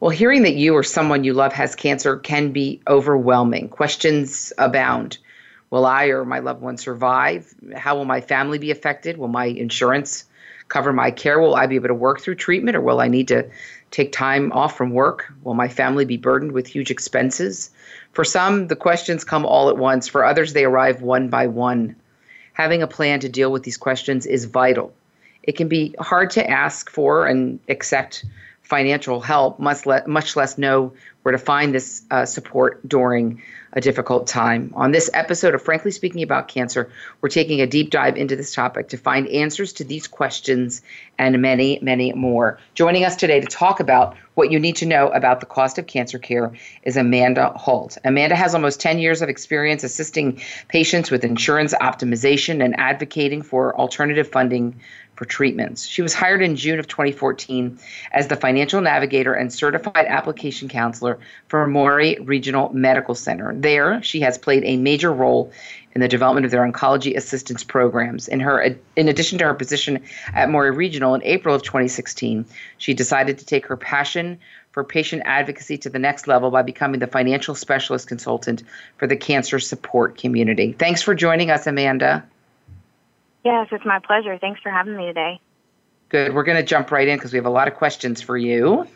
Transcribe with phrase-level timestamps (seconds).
[0.00, 3.70] Well, hearing that you or someone you love has cancer can be overwhelming.
[3.70, 5.16] Questions abound.
[5.70, 7.54] Will I or my loved one survive?
[7.74, 9.16] How will my family be affected?
[9.16, 10.26] Will my insurance
[10.70, 11.38] cover my care?
[11.38, 13.50] Will I be able to work through treatment or will I need to
[13.90, 15.30] take time off from work?
[15.42, 17.70] Will my family be burdened with huge expenses?
[18.12, 20.08] For some, the questions come all at once.
[20.08, 21.96] For others, they arrive one by one.
[22.54, 24.94] Having a plan to deal with these questions is vital.
[25.42, 28.24] It can be hard to ask for and accept
[28.62, 33.80] financial help, much, le- much less know where to find this uh, support during a
[33.80, 34.72] difficult time.
[34.74, 36.90] On this episode of Frankly Speaking About Cancer,
[37.20, 40.82] we're taking a deep dive into this topic to find answers to these questions
[41.18, 42.58] and many, many more.
[42.74, 45.86] Joining us today to talk about what you need to know about the cost of
[45.86, 47.98] cancer care is Amanda Holt.
[48.04, 53.76] Amanda has almost 10 years of experience assisting patients with insurance optimization and advocating for
[53.78, 54.80] alternative funding
[55.20, 55.84] for treatments.
[55.84, 57.78] She was hired in June of 2014
[58.12, 63.52] as the financial navigator and certified application counselor for Maury Regional Medical Center.
[63.54, 65.52] There, she has played a major role
[65.94, 68.28] in the development of their oncology assistance programs.
[68.28, 70.02] In her, in addition to her position
[70.34, 72.44] at Maury Regional in April of 2016,
[72.78, 74.38] she decided to take her passion
[74.72, 78.62] for patient advocacy to the next level by becoming the financial specialist consultant
[78.98, 80.72] for the cancer support community.
[80.72, 82.24] Thanks for joining us, Amanda.
[83.44, 84.38] Yes, it's my pleasure.
[84.38, 85.40] Thanks for having me today.
[86.10, 86.34] Good.
[86.34, 88.86] We're going to jump right in because we have a lot of questions for you.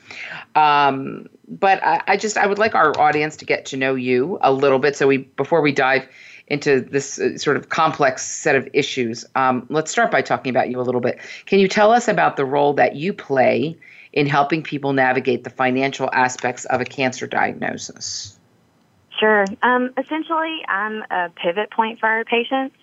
[0.54, 4.38] Um, but I, I, just I would like our audience to get to know you
[4.42, 4.96] a little bit.
[4.96, 6.08] So we before we dive
[6.48, 10.70] into this uh, sort of complex set of issues, um, let's start by talking about
[10.70, 11.18] you a little bit.
[11.46, 13.76] Can you tell us about the role that you play
[14.12, 18.38] in helping people navigate the financial aspects of a cancer diagnosis?
[19.18, 19.44] Sure.
[19.62, 22.76] Um, essentially, I'm a pivot point for our patients.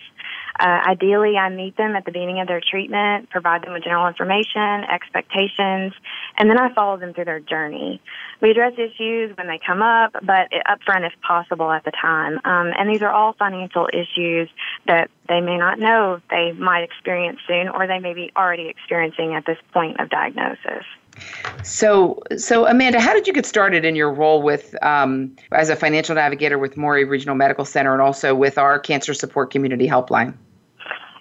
[0.59, 4.07] Uh, ideally, I meet them at the beginning of their treatment, provide them with general
[4.07, 5.93] information, expectations,
[6.37, 8.01] and then I follow them through their journey.
[8.41, 12.39] We address issues when they come up, but upfront if possible at the time.
[12.43, 14.49] Um, and these are all financial issues
[14.87, 19.33] that they may not know they might experience soon, or they may be already experiencing
[19.33, 20.85] at this point of diagnosis.
[21.63, 25.75] So, so Amanda, how did you get started in your role with um, as a
[25.75, 30.33] financial navigator with Maury Regional Medical Center and also with our Cancer Support Community Helpline?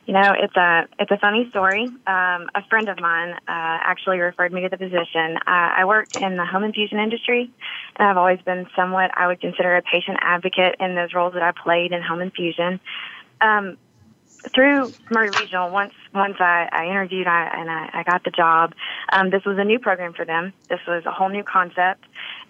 [0.06, 1.84] You know, it's a it's a funny story.
[1.84, 5.36] Um, a friend of mine uh, actually referred me to the position.
[5.46, 7.48] Uh, I worked in the home infusion industry,
[7.96, 11.42] and I've always been somewhat I would consider a patient advocate in those roles that
[11.42, 12.80] I played in home infusion.
[13.40, 13.76] Um,
[14.54, 18.74] through Maury Regional, once once I, I interviewed I, and I, I got the job,
[19.12, 20.52] um, this was a new program for them.
[20.68, 22.04] This was a whole new concept.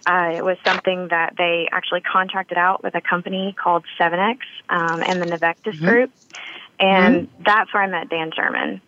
[0.05, 5.03] Uh, it was something that they actually contracted out with a company called 7X um,
[5.03, 5.85] and the Navectis mm-hmm.
[5.85, 6.11] Group,
[6.79, 7.43] and mm-hmm.
[7.43, 8.81] that's where I met Dan Sherman.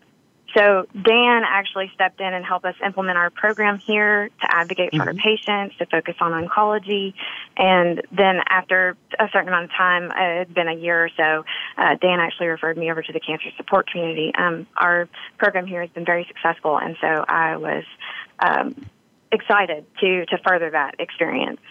[0.56, 5.00] So Dan actually stepped in and helped us implement our program here to advocate for
[5.00, 5.08] mm-hmm.
[5.08, 7.14] our patients, to focus on oncology.
[7.58, 11.10] And then after a certain amount of time, uh, it had been a year or
[11.18, 11.46] so,
[11.78, 14.32] uh, Dan actually referred me over to the cancer support community.
[14.38, 17.84] Um, our program here has been very successful, and so I was
[18.40, 18.86] um,
[19.32, 21.62] excited to to further that experience.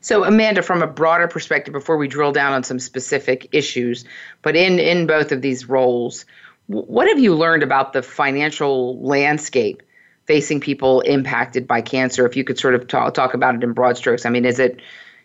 [0.00, 4.04] So, Amanda, from a broader perspective, before we drill down on some specific issues,
[4.42, 6.24] but in in both of these roles
[6.68, 9.82] what have you learned about the financial landscape
[10.26, 12.26] facing people impacted by cancer?
[12.26, 14.26] If you could sort of talk, talk about it in broad strokes.
[14.26, 14.80] I mean, is it,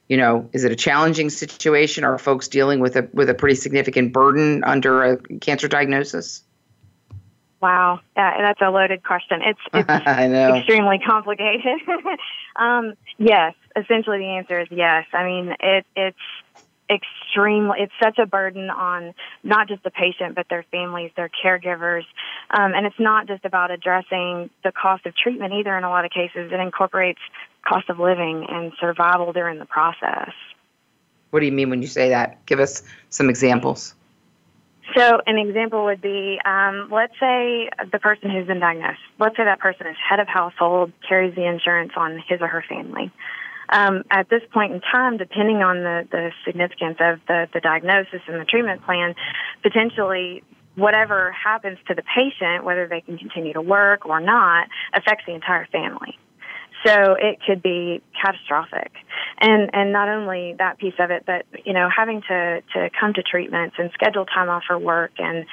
[0.07, 2.05] you know, is it a challenging situation?
[2.05, 6.43] Are folks dealing with a with a pretty significant burden under a cancer diagnosis?
[7.61, 9.41] Wow, that's a loaded question.
[9.41, 9.89] It's, it's
[10.57, 11.79] extremely complicated.
[12.57, 15.05] um, yes, essentially the answer is yes.
[15.13, 16.17] I mean, it, it's
[16.89, 22.03] extremely it's such a burden on not just the patient but their families their caregivers.
[22.49, 26.05] Um, and it's not just about addressing the cost of treatment either in a lot
[26.05, 26.51] of cases.
[26.51, 27.21] It incorporates
[27.67, 30.31] cost of living and survival during the process.
[31.31, 32.45] What do you mean when you say that?
[32.45, 33.95] Give us some examples.
[34.95, 39.45] So, an example would be um, let's say the person who's been diagnosed, let's say
[39.45, 43.11] that person is head of household, carries the insurance on his or her family.
[43.73, 48.21] Um, at this point in time, depending on the, the significance of the, the diagnosis
[48.27, 49.15] and the treatment plan,
[49.63, 50.43] potentially
[50.75, 55.33] whatever happens to the patient, whether they can continue to work or not, affects the
[55.33, 56.19] entire family.
[56.85, 58.91] So it could be catastrophic.
[59.39, 63.13] And and not only that piece of it, but you know, having to, to come
[63.13, 65.45] to treatments and schedule time off for work and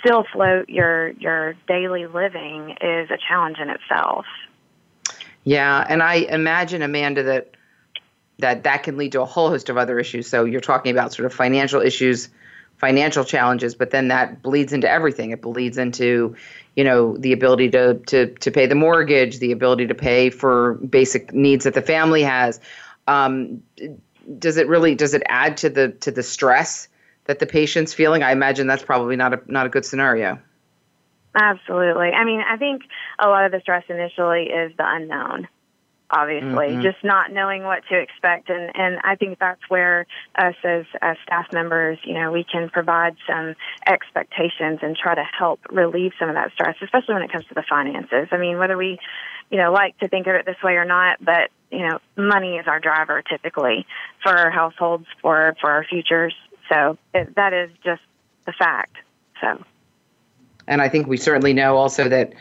[0.00, 4.24] still float your your daily living is a challenge in itself.
[5.44, 7.55] Yeah, and I imagine Amanda that
[8.38, 10.26] that that can lead to a whole host of other issues.
[10.26, 12.28] So you're talking about sort of financial issues,
[12.76, 15.30] financial challenges, but then that bleeds into everything.
[15.30, 16.36] It bleeds into,
[16.74, 20.74] you know, the ability to to to pay the mortgage, the ability to pay for
[20.74, 22.60] basic needs that the family has.
[23.06, 23.62] Um,
[24.38, 26.88] does it really does it add to the to the stress
[27.24, 28.22] that the patient's feeling?
[28.22, 30.38] I imagine that's probably not a not a good scenario.
[31.34, 32.10] Absolutely.
[32.12, 32.82] I mean, I think
[33.18, 35.48] a lot of the stress initially is the unknown
[36.10, 36.82] obviously mm-hmm.
[36.82, 38.50] just not knowing what to expect.
[38.50, 40.06] And and I think that's where
[40.36, 43.54] us as as staff members you know we can provide some
[43.86, 47.54] expectations and try to help relieve some of that stress especially when it comes to
[47.54, 48.28] the finances.
[48.30, 48.98] I mean whether we
[49.50, 52.56] you know like to think of it this way or not but you know money
[52.56, 53.86] is our driver typically
[54.22, 56.34] for our households for for our futures.
[56.68, 58.02] So it, that is just
[58.44, 58.96] the fact.
[59.40, 59.62] So.
[60.68, 62.32] And I think we certainly know also that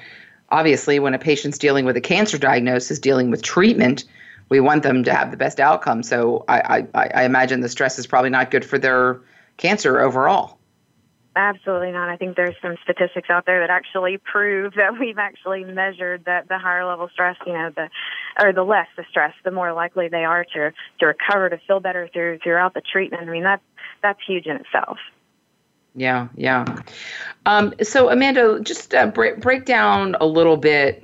[0.49, 4.05] obviously, when a patient's dealing with a cancer diagnosis, dealing with treatment,
[4.49, 6.03] we want them to have the best outcome.
[6.03, 9.21] So I, I, I imagine the stress is probably not good for their
[9.57, 10.59] cancer overall.
[11.37, 12.07] Absolutely not.
[12.07, 16.47] I think there's some statistics out there that actually prove that we've actually measured that
[16.47, 17.89] the higher level stress, you know, the
[18.39, 21.81] or the less the stress, the more likely they are to to recover, to feel
[21.81, 23.27] better through throughout the treatment.
[23.27, 23.63] I mean, that's
[24.01, 24.97] that's huge in itself.
[25.95, 26.65] Yeah, yeah.
[27.45, 31.03] Um, so, Amanda, just uh, break, break down a little bit.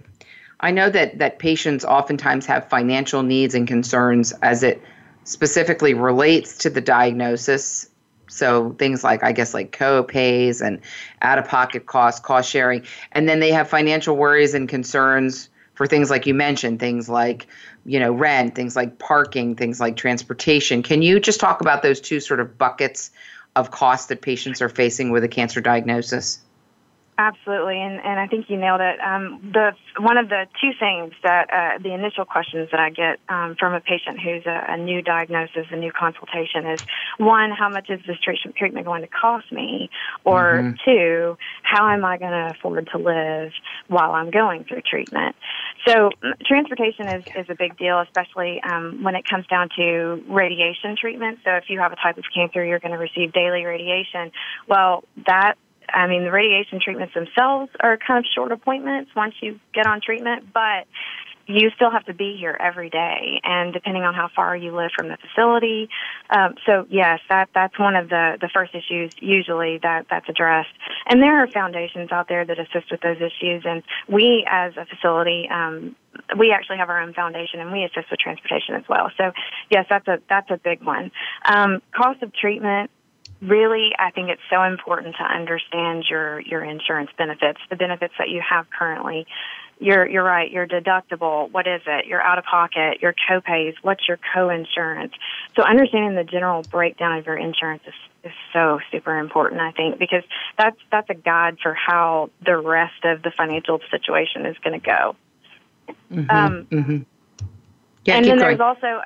[0.59, 4.81] I know that that patients oftentimes have financial needs and concerns as it
[5.23, 7.89] specifically relates to the diagnosis.
[8.27, 10.79] So things like I guess like co-pays and
[11.21, 16.27] out-of-pocket costs, cost sharing, and then they have financial worries and concerns for things like
[16.27, 17.47] you mentioned, things like
[17.85, 20.83] you know rent, things like parking, things like transportation.
[20.83, 23.11] Can you just talk about those two sort of buckets
[23.55, 26.39] of costs that patients are facing with a cancer diagnosis?
[27.21, 28.99] Absolutely, and, and I think you nailed it.
[28.99, 33.19] Um, the one of the two things that uh, the initial questions that I get
[33.29, 36.83] um, from a patient who's a, a, new diagnosis, a new consultation, is
[37.19, 39.91] one, how much is this treatment treatment going to cost me,
[40.23, 40.75] or mm-hmm.
[40.83, 43.51] two, how am I going to afford to live
[43.87, 45.35] while I'm going through treatment?
[45.85, 46.09] So
[46.43, 51.37] transportation is is a big deal, especially um, when it comes down to radiation treatment.
[51.43, 54.31] So if you have a type of cancer, you're going to receive daily radiation.
[54.67, 55.53] Well, that
[55.93, 60.01] I mean, the radiation treatments themselves are kind of short appointments once you get on
[60.01, 60.87] treatment, but
[61.47, 64.91] you still have to be here every day, and depending on how far you live
[64.95, 65.89] from the facility.
[66.29, 70.69] Um, so yes, that that's one of the the first issues usually that that's addressed.
[71.07, 74.85] And there are foundations out there that assist with those issues, and we as a
[74.85, 75.47] facility.
[75.49, 75.95] Um,
[76.37, 79.11] we actually have our own foundation and we assist with transportation as well.
[79.17, 79.31] So
[79.69, 81.11] yes, that's a that's a big one.
[81.45, 82.91] Um, cost of treatment
[83.41, 88.29] really I think it's so important to understand your your insurance benefits, the benefits that
[88.29, 89.25] you have currently.
[89.79, 92.05] You're you're right, your deductible, what is it?
[92.05, 95.13] Your out of pocket, your copays, what's your co-insurance?
[95.55, 97.93] So understanding the general breakdown of your insurance is
[98.23, 100.23] is so super important, I think, because
[100.55, 104.85] that's that's a guide for how the rest of the financial situation is going to
[104.85, 105.15] go.
[106.11, 106.97] Mm-hmm, um, mm-hmm.
[108.05, 108.39] Yeah, and then going.
[108.39, 109.01] there's also.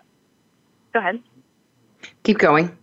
[0.94, 1.22] Go ahead.
[2.24, 2.78] Keep going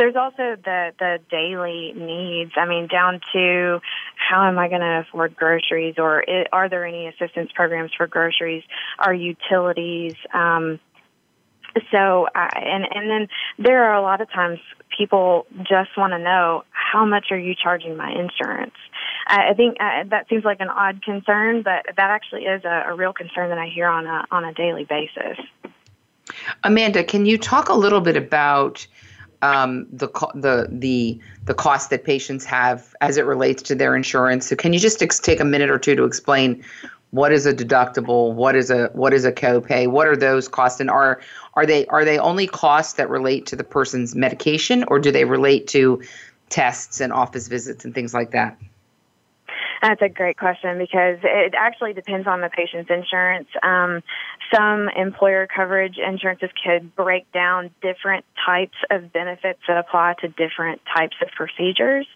[0.00, 2.52] there's also the the daily needs.
[2.56, 3.80] I mean, down to
[4.16, 8.06] how am I going to afford groceries, or it, are there any assistance programs for
[8.06, 8.64] groceries?
[9.04, 10.14] or utilities?
[10.32, 10.80] Um,
[11.92, 13.28] so, and and then
[13.58, 14.58] there are a lot of times
[14.96, 18.74] people just want to know how much are you charging my insurance.
[19.26, 22.94] I think uh, that seems like an odd concern, but that actually is a, a
[22.94, 25.38] real concern that I hear on a on a daily basis.
[26.64, 28.86] Amanda, can you talk a little bit about
[29.42, 34.46] um, the the the the cost that patients have as it relates to their insurance.
[34.48, 36.62] So, can you just ex- take a minute or two to explain
[37.10, 40.80] what is a deductible, what is a what is a copay, what are those costs,
[40.80, 41.20] and are
[41.54, 45.24] are they are they only costs that relate to the person's medication, or do they
[45.24, 46.02] relate to
[46.48, 48.56] tests and office visits and things like that?
[49.82, 53.48] That's a great question because it actually depends on the patient's insurance.
[53.62, 54.02] Um,
[54.54, 60.82] some employer coverage insurances could break down different types of benefits that apply to different
[60.94, 62.06] types of procedures.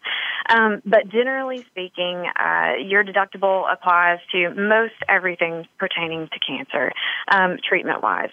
[0.49, 6.93] Um, but generally speaking, uh, your deductible applies to most everything pertaining to cancer,
[7.29, 8.31] um, treatment wise.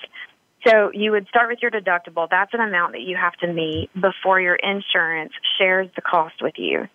[0.68, 2.28] So you would start with your deductible.
[2.30, 6.54] That's an amount that you have to meet before your insurance shares the cost with
[6.58, 6.88] you.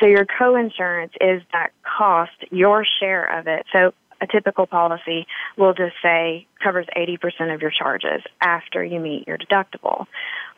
[0.00, 3.66] So your co-insurance is that cost, your share of it.
[3.72, 5.26] So a typical policy
[5.56, 10.06] will just say covers 80% of your charges after you meet your deductible.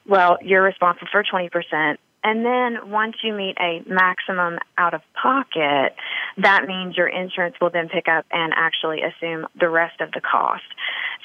[0.06, 1.96] Well, you're responsible for 20%.
[2.22, 5.94] And then once you meet a maximum out of pocket,
[6.36, 10.20] that means your insurance will then pick up and actually assume the rest of the
[10.20, 10.62] cost.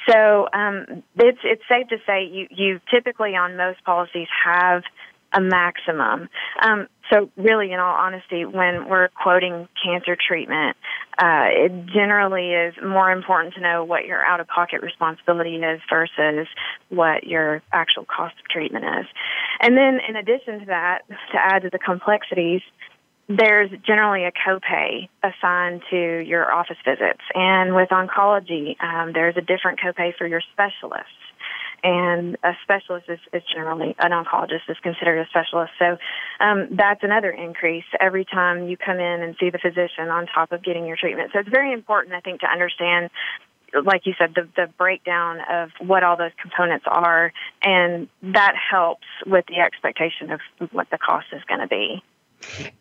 [0.10, 4.84] So um, it's it's safe to say you you typically on most policies have
[5.36, 6.30] a maximum.
[6.62, 10.76] Um, so really, in all honesty, when we're quoting cancer treatment,
[11.20, 16.48] uh, it generally is more important to know what your out-of-pocket responsibility is versus
[16.90, 19.06] what your actual cost of treatment is.
[19.62, 22.62] And then, in addition to that, to add to the complexities,
[23.28, 27.22] there's generally a copay assigned to your office visits.
[27.34, 31.10] And with oncology, um, there's a different copay for your specialists.
[31.86, 35.72] And a specialist is, is generally an oncologist is considered a specialist.
[35.78, 35.98] So
[36.40, 40.52] um, that's another increase every time you come in and see the physician on top
[40.52, 41.30] of getting your treatment.
[41.32, 43.12] So it's very important, I think, to understand
[43.84, 49.06] like you said, the, the breakdown of what all those components are, and that helps
[49.26, 50.40] with the expectation of
[50.72, 52.02] what the cost is going to be.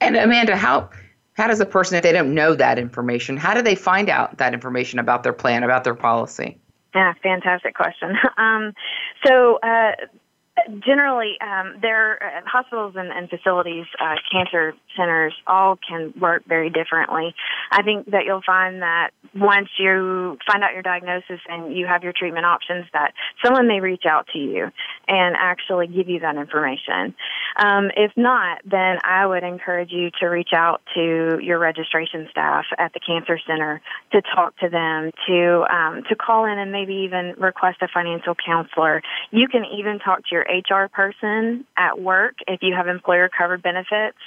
[0.01, 0.91] And Amanda, how
[1.35, 4.39] how does a person, if they don't know that information, how do they find out
[4.39, 6.59] that information about their plan, about their policy?
[6.95, 8.17] Yeah, fantastic question.
[8.39, 8.73] Um,
[9.27, 9.93] so, uh,
[10.87, 16.71] generally, um, their uh, hospitals and, and facilities, uh, cancer centers, all can work very
[16.71, 17.35] differently.
[17.71, 22.05] I think that you'll find that once you find out your diagnosis and you have
[22.05, 23.13] your treatment options, that
[23.45, 24.71] someone may reach out to you
[25.09, 27.15] and actually give you that information.
[27.57, 32.65] Um, if not, then I would encourage you to reach out to your registration staff
[32.79, 33.81] at the cancer center
[34.13, 38.35] to talk to them, to um, to call in and maybe even request a financial
[38.35, 39.03] counselor.
[39.31, 43.63] You can even talk to your HR person at work if you have employer covered
[43.63, 44.19] benefits,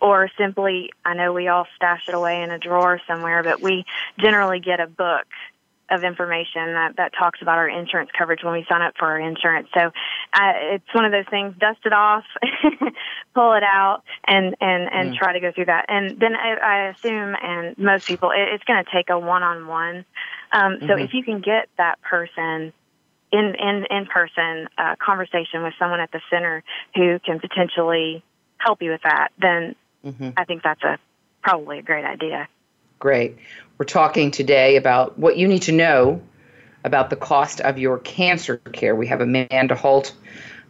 [0.00, 3.84] or simply, I know we all stash it away in a drawer somewhere, but we
[4.18, 5.26] generally get a book
[5.92, 9.20] of information that, that talks about our insurance coverage when we sign up for our
[9.20, 9.68] insurance.
[9.74, 9.80] So
[10.32, 12.24] uh, it's one of those things, dust it off,
[13.34, 15.16] pull it out, and, and, and mm.
[15.16, 15.86] try to go through that.
[15.88, 20.04] And then I, I assume, and most people, it, it's going to take a one-on-one.
[20.52, 21.04] Um, so mm-hmm.
[21.04, 22.72] if you can get that person
[23.32, 26.62] in in in person uh, conversation with someone at the center
[26.94, 28.22] who can potentially
[28.58, 29.74] help you with that, then
[30.04, 30.30] mm-hmm.
[30.36, 30.98] I think that's a
[31.42, 32.48] probably a great idea.
[32.98, 33.38] Great.
[33.78, 36.22] We're talking today about what you need to know
[36.84, 38.94] about the cost of your cancer care.
[38.94, 40.14] We have Amanda Holt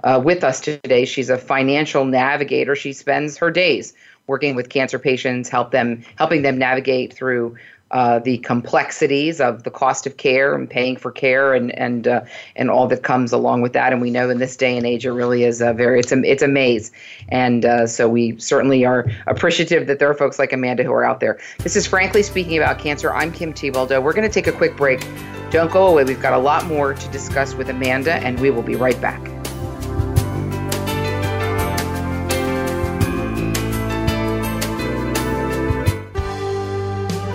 [0.04, 1.04] uh, with us today.
[1.04, 2.74] She's a financial navigator.
[2.76, 3.92] She spends her days
[4.26, 7.56] working with cancer patients, help them helping them navigate through
[7.92, 12.22] uh, the complexities of the cost of care and paying for care and and uh,
[12.56, 13.92] and all that comes along with that.
[13.92, 16.18] And we know in this day and age, it really is a very it's a
[16.24, 16.90] it's a maze.
[17.28, 21.04] And uh, so we certainly are appreciative that there are folks like Amanda who are
[21.04, 21.38] out there.
[21.58, 23.12] This is frankly speaking about cancer.
[23.12, 24.02] I'm Kim Thiboldeaux.
[24.02, 25.06] We're going to take a quick break.
[25.50, 26.04] Don't go away.
[26.04, 29.41] We've got a lot more to discuss with Amanda, and we will be right back.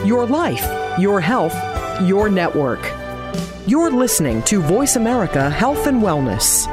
[0.08, 0.66] Your life,
[0.98, 1.54] your health,
[2.02, 2.80] your network.
[3.68, 6.66] You're listening to Voice America Health and Wellness.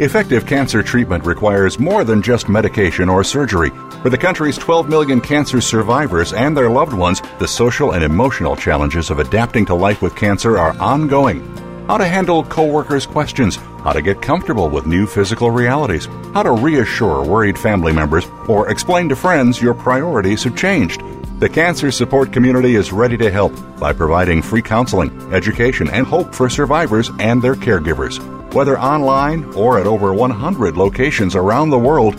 [0.00, 3.70] Effective cancer treatment requires more than just medication or surgery.
[4.02, 8.56] For the country's 12 million cancer survivors and their loved ones, the social and emotional
[8.56, 11.48] challenges of adapting to life with cancer are ongoing
[11.86, 16.50] how to handle coworkers' questions, how to get comfortable with new physical realities, how to
[16.50, 21.02] reassure worried family members, or explain to friends your priorities have changed.
[21.38, 26.34] The cancer support community is ready to help by providing free counseling, education, and hope
[26.34, 28.18] for survivors and their caregivers.
[28.54, 32.18] Whether online or at over 100 locations around the world,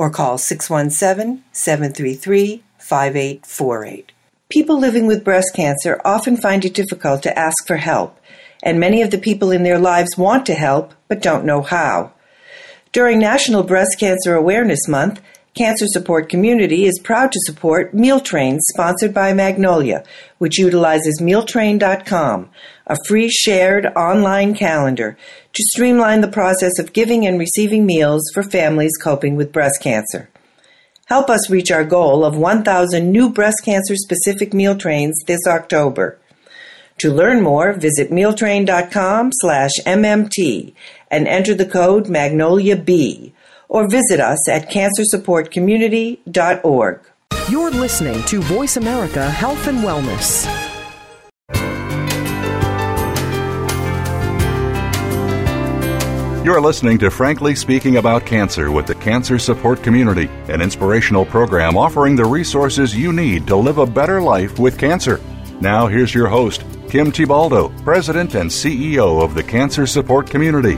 [0.00, 4.12] or call 617 733 5848.
[4.48, 8.18] People living with breast cancer often find it difficult to ask for help,
[8.62, 12.14] and many of the people in their lives want to help but don't know how.
[12.92, 15.20] During National Breast Cancer Awareness Month,
[15.54, 20.02] Cancer Support Community is proud to support Meal Trains sponsored by Magnolia,
[20.38, 22.48] which utilizes mealtrain.com,
[22.90, 25.16] a free shared online calendar
[25.52, 30.28] to streamline the process of giving and receiving meals for families coping with breast cancer.
[31.06, 36.18] Help us reach our goal of 1,000 new breast cancer specific meal trains this October.
[36.98, 40.74] To learn more, visit mealtrain.com slash MMT
[41.10, 43.32] and enter the code MagnoliaB
[43.68, 47.00] or visit us at cancersupportcommunity.org.
[47.48, 50.69] You're listening to Voice America Health and Wellness.
[56.42, 61.76] You're listening to Frankly Speaking About Cancer with the Cancer Support Community, an inspirational program
[61.76, 65.20] offering the resources you need to live a better life with cancer.
[65.60, 70.76] Now, here's your host, Kim Thiboldeaux, President and CEO of the Cancer Support Community.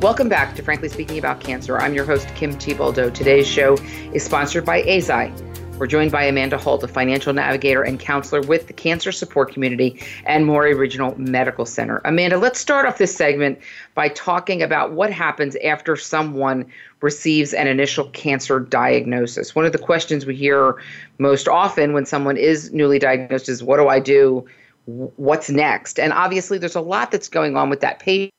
[0.00, 1.78] Welcome back to Frankly Speaking About Cancer.
[1.78, 3.14] I'm your host, Kim Thiboldeaux.
[3.14, 3.74] Today's show
[4.12, 5.32] is sponsored by Eisai
[5.78, 10.02] we're joined by Amanda Holt, a financial navigator and counselor with the Cancer Support Community
[10.24, 12.00] and Maury Regional Medical Center.
[12.04, 13.60] Amanda, let's start off this segment
[13.94, 16.66] by talking about what happens after someone
[17.00, 19.54] receives an initial cancer diagnosis.
[19.54, 20.82] One of the questions we hear
[21.18, 24.44] most often when someone is newly diagnosed is, What do I do?
[24.86, 26.00] What's next?
[26.00, 28.32] And obviously, there's a lot that's going on with that patient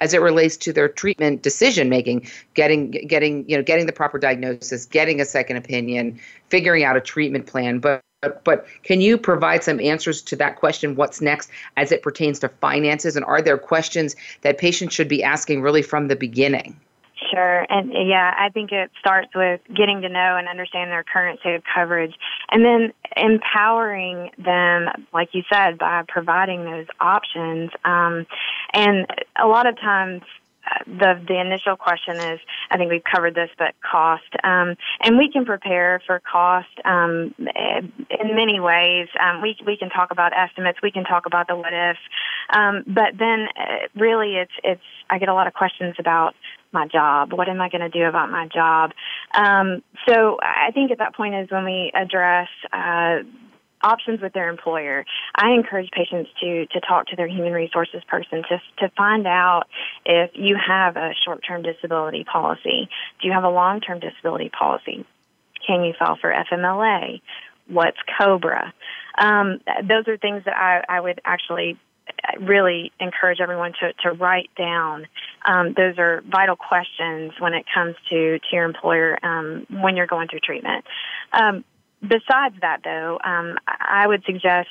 [0.00, 4.18] as it relates to their treatment decision making getting getting you know getting the proper
[4.18, 6.18] diagnosis getting a second opinion
[6.48, 7.78] figuring out a treatment plan.
[7.78, 8.02] But
[8.44, 12.48] but can you provide some answers to that question what's next as it pertains to
[12.48, 13.16] finances?
[13.16, 16.78] And are there questions that patients should be asking really from the beginning
[17.30, 17.66] Sure.
[17.68, 21.54] And yeah, I think it starts with getting to know and understand their current state
[21.54, 22.14] of coverage
[22.50, 27.70] and then empowering them, like you said, by providing those options.
[27.84, 28.26] Um,
[28.72, 29.06] and
[29.40, 30.22] a lot of times,
[30.64, 32.38] uh, the the initial question is
[32.70, 37.34] I think we've covered this but cost um, and we can prepare for cost um,
[37.38, 41.56] in many ways um, we we can talk about estimates we can talk about the
[41.56, 41.96] what if
[42.54, 46.36] um, but then uh, really it's it's I get a lot of questions about
[46.72, 47.32] my job?
[47.32, 48.92] What am I going to do about my job?
[49.34, 53.18] Um, so I think at that point is when we address uh,
[53.82, 55.04] options with their employer.
[55.34, 59.64] I encourage patients to to talk to their human resources person to to find out
[60.04, 62.88] if you have a short-term disability policy.
[63.20, 65.04] Do you have a long-term disability policy?
[65.66, 67.20] Can you file for FMLA?
[67.68, 68.72] What's COBRA?
[69.16, 71.78] Um, those are things that I, I would actually
[72.40, 75.06] really encourage everyone to, to write down.
[75.46, 80.06] Um, those are vital questions when it comes to, to your employer um, when you're
[80.06, 80.84] going through treatment.
[81.32, 81.64] Um,
[82.00, 84.68] besides that, though, um, I would suggest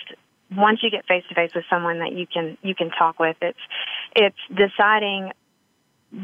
[0.55, 3.37] once you get face to face with someone that you can you can talk with,
[3.41, 3.59] it's
[4.15, 5.31] it's deciding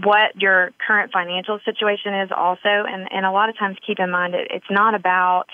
[0.04, 4.12] what your current financial situation is also and, and a lot of times keep in
[4.12, 5.46] mind it, it's not about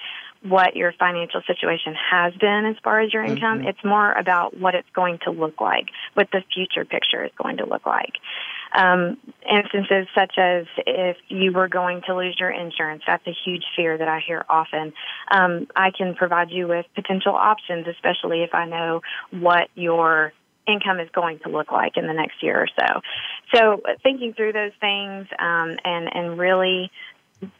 [0.44, 3.60] what your financial situation has been as far as your income.
[3.60, 3.70] Mm-hmm.
[3.70, 7.58] It's more about what it's going to look like, what the future picture is going
[7.58, 8.14] to look like.
[8.76, 9.18] Um,
[9.50, 13.98] instances such as if you were going to lose your insurance, that's a huge fear
[13.98, 14.94] that I hear often.
[15.32, 19.02] Um, I can provide you with potential options, especially if I know
[19.32, 20.34] what your
[20.68, 23.02] income is going to look like in the next year or so.
[23.54, 26.90] So thinking through those things um, and and really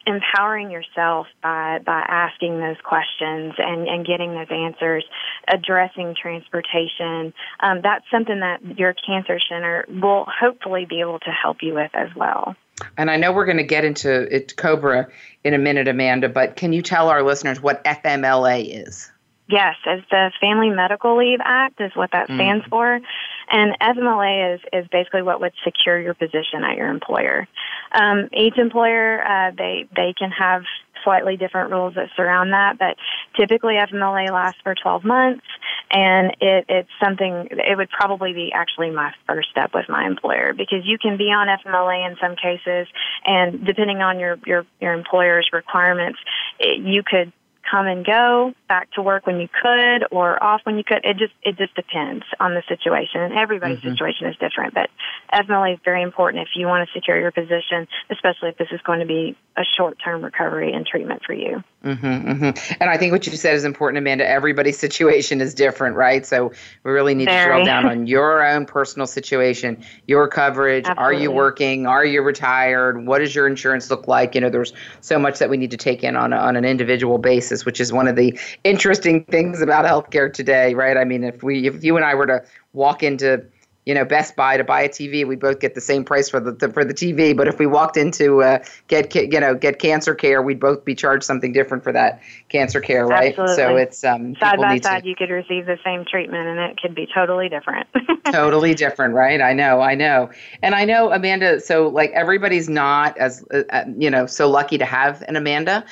[0.06, 5.04] empowering yourself by by asking those questions and and getting those answers
[5.48, 11.58] addressing transportation um, that's something that your cancer center will hopefully be able to help
[11.62, 12.56] you with as well
[12.98, 15.08] And I know we're going to get into it, Cobra
[15.44, 19.12] in a minute, Amanda, but can you tell our listeners what FMLA is?
[19.50, 22.70] Yes, it's the Family Medical Leave Act is what that stands mm.
[22.70, 23.00] for.
[23.50, 27.48] And FMLA is, is basically what would secure your position at your employer.
[27.92, 30.64] Um, each employer, uh, they, they can have
[31.04, 32.96] slightly different rules that surround that, but
[33.38, 35.46] typically FMLA lasts for 12 months
[35.92, 40.54] and it, it's something, it would probably be actually my first step with my employer
[40.54, 42.88] because you can be on FMLA in some cases
[43.26, 46.20] and depending on your, your, your employer's requirements,
[46.60, 47.32] it, you could
[47.74, 51.00] come and go back to work when you could or off when you could.
[51.04, 53.22] It just it just depends on the situation.
[53.22, 53.90] And everybody's mm-hmm.
[53.90, 54.76] situation is different.
[54.76, 54.90] But
[55.34, 58.82] FMLA is very important if you want to secure your position, especially if this is
[58.82, 61.64] going to be a short term recovery and treatment for you.
[61.84, 62.74] Mm-hmm, mm-hmm.
[62.80, 64.28] And I think what you said is important, Amanda.
[64.28, 66.26] Everybody's situation is different, right?
[66.26, 66.52] So
[66.84, 67.46] we really need very.
[67.46, 70.86] to drill down on your own personal situation, your coverage.
[70.86, 71.04] Absolutely.
[71.04, 71.88] Are you working?
[71.88, 73.06] Are you retired?
[73.06, 74.36] What does your insurance look like?
[74.36, 76.66] You know, there's so much that we need to take in on, a, on an
[76.66, 80.98] individual basis, which is one of the interesting things about healthcare today, right?
[80.98, 83.46] I mean, if we, if you and I were to walk into
[83.86, 86.40] you know Best Buy to buy a TV, we both get the same price for
[86.40, 87.36] the, for the TV.
[87.36, 90.96] But if we walked into uh, get you know get cancer care, we'd both be
[90.96, 93.38] charged something different for that cancer care, right?
[93.38, 93.56] Absolutely.
[93.56, 96.80] So it's um, side by side, to, you could receive the same treatment, and it
[96.82, 97.88] could be totally different.
[98.32, 99.42] totally different, right?
[99.42, 100.30] I know, I know,
[100.62, 101.60] and I know Amanda.
[101.60, 105.86] So like everybody's not as uh, uh you know so lucky to have an Amanda.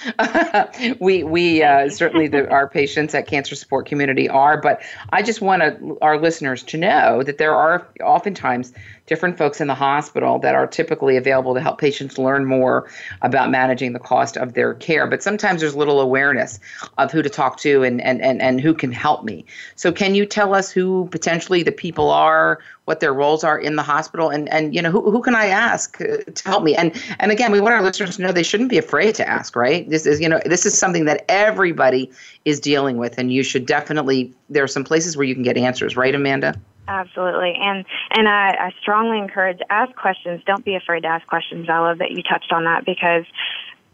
[0.99, 5.41] we we uh, certainly the, our patients at Cancer Support Community are, but I just
[5.41, 5.61] want
[6.01, 8.73] our listeners to know that there are oftentimes
[9.07, 12.89] different folks in the hospital that are typically available to help patients learn more
[13.21, 15.05] about managing the cost of their care.
[15.07, 16.59] But sometimes there's little awareness
[16.97, 19.45] of who to talk to and, and, and, and who can help me.
[19.75, 23.75] So can you tell us who potentially the people are, what their roles are in
[23.75, 26.75] the hospital and, and you know who, who can I ask uh, to help me?
[26.75, 29.55] And and again, we want our listeners to know they shouldn't be afraid to ask,
[29.55, 29.89] right?
[29.89, 32.11] This is you know this is something that everybody
[32.45, 35.57] is dealing with and you should definitely there are some places where you can get
[35.57, 36.59] answers, right, Amanda?
[36.87, 40.41] Absolutely, and and I, I strongly encourage ask questions.
[40.45, 41.69] Don't be afraid to ask questions.
[41.69, 43.25] I love that you touched on that because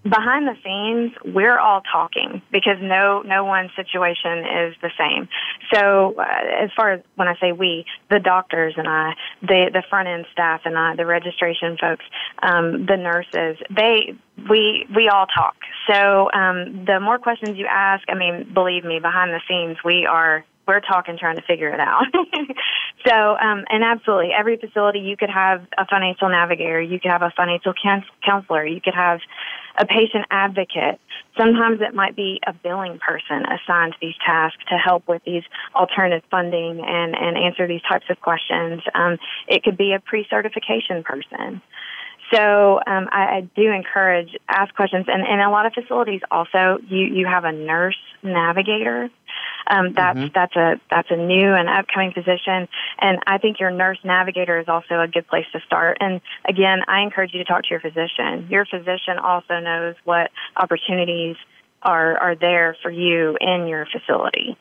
[0.03, 5.27] behind the scenes we're all talking because no no one situation is the same
[5.73, 9.83] so uh, as far as when i say we the doctors and i the the
[9.89, 12.05] front end staff and i the registration folks
[12.43, 14.15] um, the nurses they
[14.49, 15.55] we we all talk
[15.89, 20.05] so um, the more questions you ask i mean believe me behind the scenes we
[20.05, 22.03] are we're talking trying to figure it out.
[23.07, 27.21] so, um, and absolutely, every facility you could have a financial navigator, you could have
[27.21, 27.73] a financial
[28.23, 29.19] counselor, you could have
[29.77, 30.99] a patient advocate.
[31.37, 35.43] Sometimes it might be a billing person assigned to these tasks to help with these
[35.75, 38.81] alternative funding and, and answer these types of questions.
[38.93, 41.61] Um, it could be a pre-certification person.
[42.33, 46.79] So um, I, I do encourage ask questions, and in a lot of facilities also
[46.87, 49.09] you you have a nurse navigator.
[49.69, 50.33] Um, that's mm-hmm.
[50.33, 52.67] that's a that's a new and upcoming position,
[52.99, 55.97] and I think your nurse navigator is also a good place to start.
[55.99, 58.47] And again, I encourage you to talk to your physician.
[58.49, 61.35] Your physician also knows what opportunities
[61.81, 64.57] are are there for you in your facility.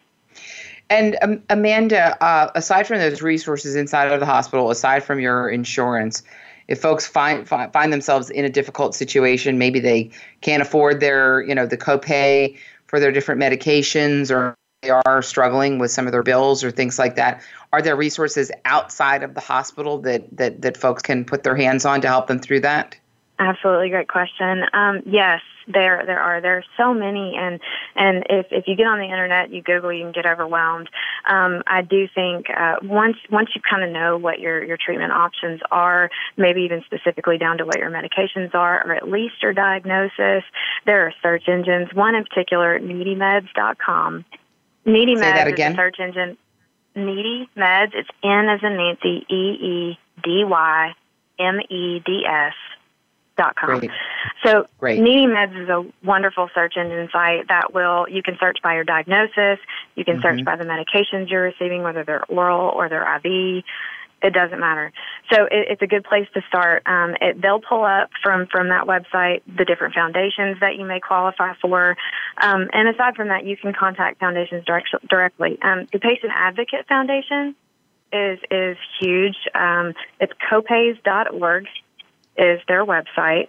[0.89, 5.49] And um, Amanda, uh, aside from those resources inside of the hospital, aside from your
[5.49, 6.23] insurance,
[6.69, 10.11] if folks find find themselves in a difficult situation, maybe they
[10.41, 14.57] can't afford their you know the copay for their different medications, or
[14.87, 17.43] they are struggling with some of their bills or things like that.
[17.73, 21.85] Are there resources outside of the hospital that that that folks can put their hands
[21.85, 22.97] on to help them through that?
[23.39, 24.63] Absolutely, great question.
[24.73, 27.61] Um, yes, there there are there are so many, and
[27.97, 30.89] and if if you get on the internet, you Google, you can get overwhelmed.
[31.29, 35.13] Um, I do think uh, once once you kind of know what your your treatment
[35.13, 39.53] options are, maybe even specifically down to what your medications are, or at least your
[39.53, 40.45] diagnosis,
[40.87, 41.93] there are search engines.
[41.93, 44.25] One in particular, needymeds.com.
[44.87, 45.73] Needy Say Meds that again.
[45.73, 46.37] is a search engine.
[46.95, 47.91] Needy Meds.
[47.93, 50.95] It's N as in Nancy, E E D Y
[51.39, 52.55] M E D S
[53.37, 53.81] dot com.
[53.81, 53.91] Great.
[54.43, 55.01] So Great.
[55.01, 58.85] Needy Meds is a wonderful search engine site that will you can search by your
[58.85, 59.59] diagnosis,
[59.95, 60.39] you can mm-hmm.
[60.39, 63.65] search by the medications you're receiving, whether they're oral or they're IV.
[64.23, 64.93] It doesn't matter.
[65.33, 66.83] So it, it's a good place to start.
[66.87, 71.01] Um, it, they'll pull up from from that website the different foundations that you may
[71.01, 71.97] qualify for,
[72.41, 75.59] um, and aside from that, you can contact foundations direct, directly.
[75.63, 77.55] Um, the Patient Advocate Foundation
[78.13, 79.37] is is huge.
[79.55, 81.67] Um, it's copays.org
[82.39, 83.49] is their website.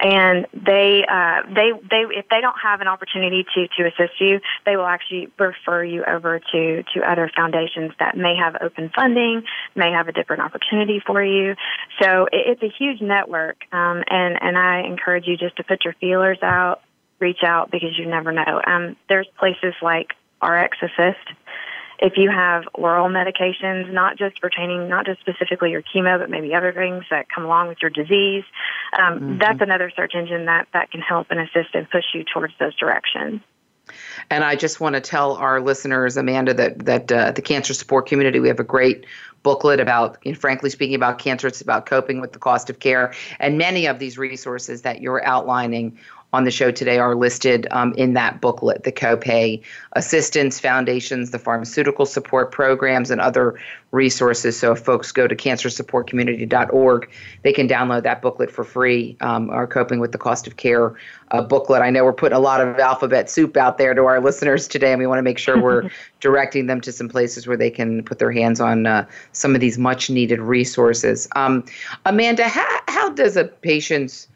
[0.00, 4.40] And they uh, they they if they don't have an opportunity to to assist you,
[4.64, 9.42] they will actually refer you over to to other foundations that may have open funding,
[9.74, 11.54] may have a different opportunity for you.
[12.00, 15.84] So it, it's a huge network, um, and and I encourage you just to put
[15.84, 16.80] your feelers out,
[17.18, 18.60] reach out because you never know.
[18.66, 21.39] Um, there's places like RX Assist
[22.00, 26.54] if you have oral medications, not just pertaining, not just specifically your chemo, but maybe
[26.54, 28.44] other things that come along with your disease,
[28.98, 29.38] um, mm-hmm.
[29.38, 32.74] that's another search engine that, that can help and assist and push you towards those
[32.76, 33.40] directions.
[34.30, 38.06] And I just want to tell our listeners, Amanda, that that uh, the cancer support
[38.06, 39.04] community, we have a great
[39.42, 41.48] booklet about, you know, frankly speaking, about cancer.
[41.48, 45.24] It's about coping with the cost of care, and many of these resources that you're
[45.24, 45.98] outlining
[46.32, 49.62] on the show today are listed um, in that booklet the copay
[49.92, 53.58] assistance foundations, the pharmaceutical support programs, and other
[53.90, 54.58] resources.
[54.58, 57.10] So if folks go to cancersupportcommunity.org,
[57.42, 60.94] they can download that booklet for free, um, our Coping with the Cost of Care
[61.32, 61.82] uh, booklet.
[61.82, 64.92] I know we're putting a lot of alphabet soup out there to our listeners today,
[64.92, 65.90] and we want to make sure we're
[66.20, 69.60] directing them to some places where they can put their hands on uh, some of
[69.60, 71.28] these much needed resources.
[71.34, 71.64] Um,
[72.06, 74.28] Amanda, how, how does a patient's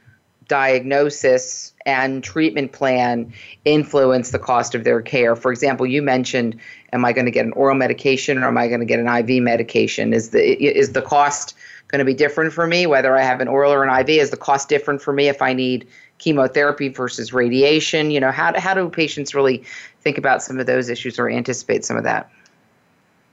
[0.48, 3.32] diagnosis and treatment plan
[3.64, 5.36] influence the cost of their care.
[5.36, 6.58] For example, you mentioned,
[6.92, 9.08] am I going to get an oral medication or am I going to get an
[9.08, 10.12] IV medication?
[10.12, 11.54] Is the is the cost
[11.88, 14.08] going to be different for me whether I have an oral or an IV?
[14.10, 15.86] Is the cost different for me if I need
[16.18, 18.10] chemotherapy versus radiation?
[18.10, 19.64] You know, how how do patients really
[20.00, 22.30] think about some of those issues or anticipate some of that?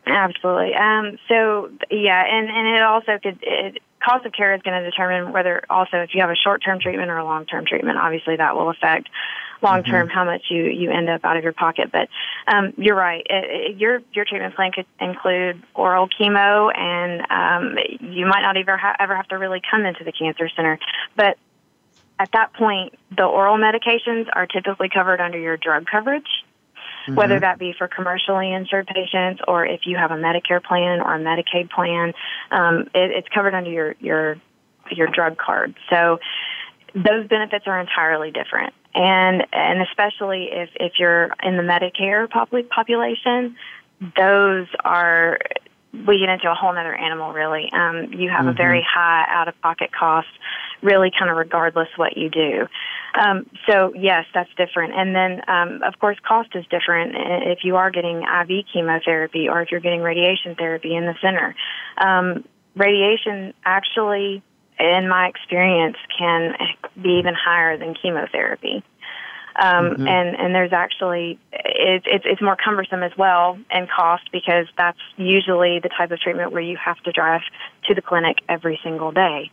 [0.08, 0.74] Absolutely.
[0.74, 4.90] Um, so yeah, and and it also could it, cost of care is going to
[4.90, 7.98] determine whether also if you have a short term treatment or a long term treatment.
[7.98, 9.10] Obviously, that will affect
[9.62, 10.18] long term mm-hmm.
[10.18, 11.92] how much you you end up out of your pocket.
[11.92, 12.10] But
[12.48, 13.26] um, you're right.
[13.30, 18.58] It, it, your your treatment plan could include oral chemo, and um, you might not
[18.58, 20.80] ever ha- ever have to really come into the cancer center.
[21.16, 21.38] But
[22.20, 26.28] at that point, the oral medications are typically covered under your drug coverage
[27.04, 27.16] mm-hmm.
[27.16, 31.16] whether that be for commercially insured patients or if you have a Medicare plan or
[31.16, 32.14] a Medicaid plan.
[32.52, 34.38] Um, it, it's covered under your your
[34.92, 35.76] your drug card.
[35.90, 36.20] So
[36.94, 42.30] those benefits are entirely different, and and especially if if you're in the Medicare
[42.70, 43.56] population,
[44.18, 45.40] those are
[45.94, 48.50] we get into a whole other animal really um, you have mm-hmm.
[48.50, 50.28] a very high out of pocket cost
[50.82, 52.68] really kind of regardless what you do.
[53.20, 54.94] Um, so yes that's different.
[54.96, 57.14] And then um, of course cost is different
[57.48, 61.56] if you are getting iv chemotherapy or if you're getting radiation therapy in the center.
[61.98, 64.42] Um, radiation actually
[64.80, 66.54] in my experience can
[67.02, 68.84] be even higher than chemotherapy
[69.56, 70.08] um, mm-hmm.
[70.08, 75.00] and and there's actually it, it's it's more cumbersome as well and cost because that's
[75.18, 77.42] usually the type of treatment where you have to drive
[77.86, 79.52] to the clinic every single day.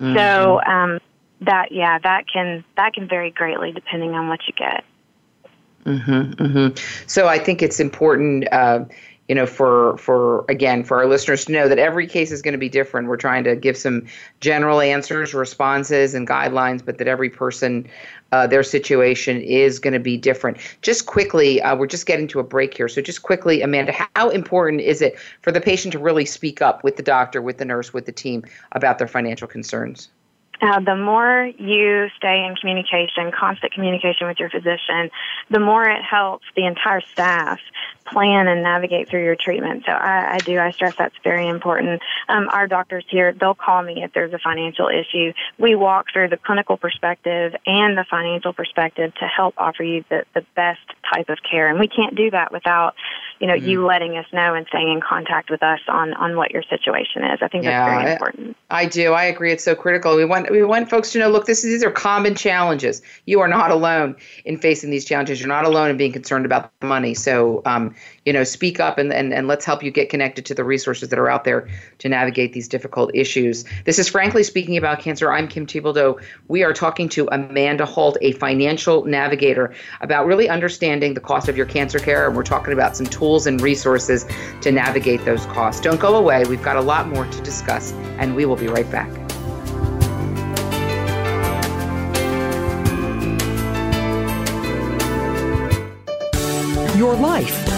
[0.00, 0.16] Mm-hmm.
[0.16, 1.00] So um,
[1.40, 4.84] that yeah that can that can vary greatly depending on what you get.
[5.84, 7.06] Mm-hmm, mm-hmm.
[7.06, 8.46] So I think it's important.
[8.52, 8.84] Uh,
[9.28, 12.52] you know, for for again for our listeners to know that every case is going
[12.52, 13.08] to be different.
[13.08, 14.06] We're trying to give some
[14.40, 17.86] general answers, responses, and guidelines, but that every person,
[18.32, 20.56] uh, their situation is going to be different.
[20.80, 24.30] Just quickly, uh, we're just getting to a break here, so just quickly, Amanda, how
[24.30, 27.64] important is it for the patient to really speak up with the doctor, with the
[27.66, 30.08] nurse, with the team about their financial concerns?
[30.60, 35.10] Uh, the more you stay in communication, constant communication with your physician,
[35.50, 37.58] the more it helps the entire staff
[38.10, 39.84] plan and navigate through your treatment.
[39.86, 42.00] So I, I do, I stress that's very important.
[42.28, 45.32] Um, our doctors here, they'll call me if there's a financial issue.
[45.58, 50.24] We walk through the clinical perspective and the financial perspective to help offer you the,
[50.34, 50.80] the best
[51.12, 51.68] type of care.
[51.68, 52.94] And we can't do that without,
[53.40, 53.68] you know, mm-hmm.
[53.68, 57.24] you letting us know and staying in contact with us on, on what your situation
[57.24, 57.38] is.
[57.40, 58.56] I think that's very important.
[58.70, 59.12] I, I do.
[59.12, 59.52] I agree.
[59.52, 60.16] It's so critical.
[60.16, 61.28] We want we want folks to know.
[61.28, 63.02] Look, this is, these are common challenges.
[63.26, 65.40] You are not alone in facing these challenges.
[65.40, 67.14] You're not alone in being concerned about the money.
[67.14, 67.94] So, um,
[68.28, 71.08] you know, speak up and, and and let's help you get connected to the resources
[71.08, 73.64] that are out there to navigate these difficult issues.
[73.86, 75.32] This is frankly speaking about cancer.
[75.32, 76.20] I'm Kim Thiboldeaux.
[76.46, 81.56] We are talking to Amanda Holt, a financial navigator, about really understanding the cost of
[81.56, 84.26] your cancer care, and we're talking about some tools and resources
[84.60, 85.80] to navigate those costs.
[85.80, 86.44] Don't go away.
[86.44, 89.08] We've got a lot more to discuss, and we will be right back.
[96.98, 97.77] your life,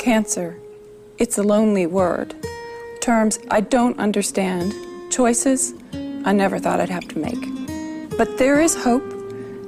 [0.00, 0.58] Cancer.
[1.18, 2.34] It's a lonely word.
[3.02, 4.74] Terms I don't understand.
[5.10, 5.74] Choices
[6.24, 8.16] I never thought I'd have to make.
[8.16, 9.04] But there is hope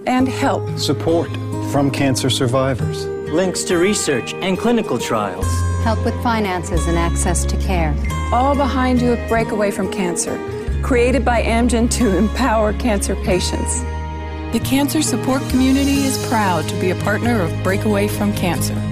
[0.07, 0.79] and help.
[0.79, 1.29] Support
[1.71, 3.05] from cancer survivors.
[3.31, 5.45] Links to research and clinical trials.
[5.85, 7.95] Help with finances and access to care.
[8.33, 10.39] All behind you at Breakaway from Cancer,
[10.83, 13.83] created by Amgen to empower cancer patients.
[14.55, 18.92] The cancer support community is proud to be a partner of Breakaway from Cancer.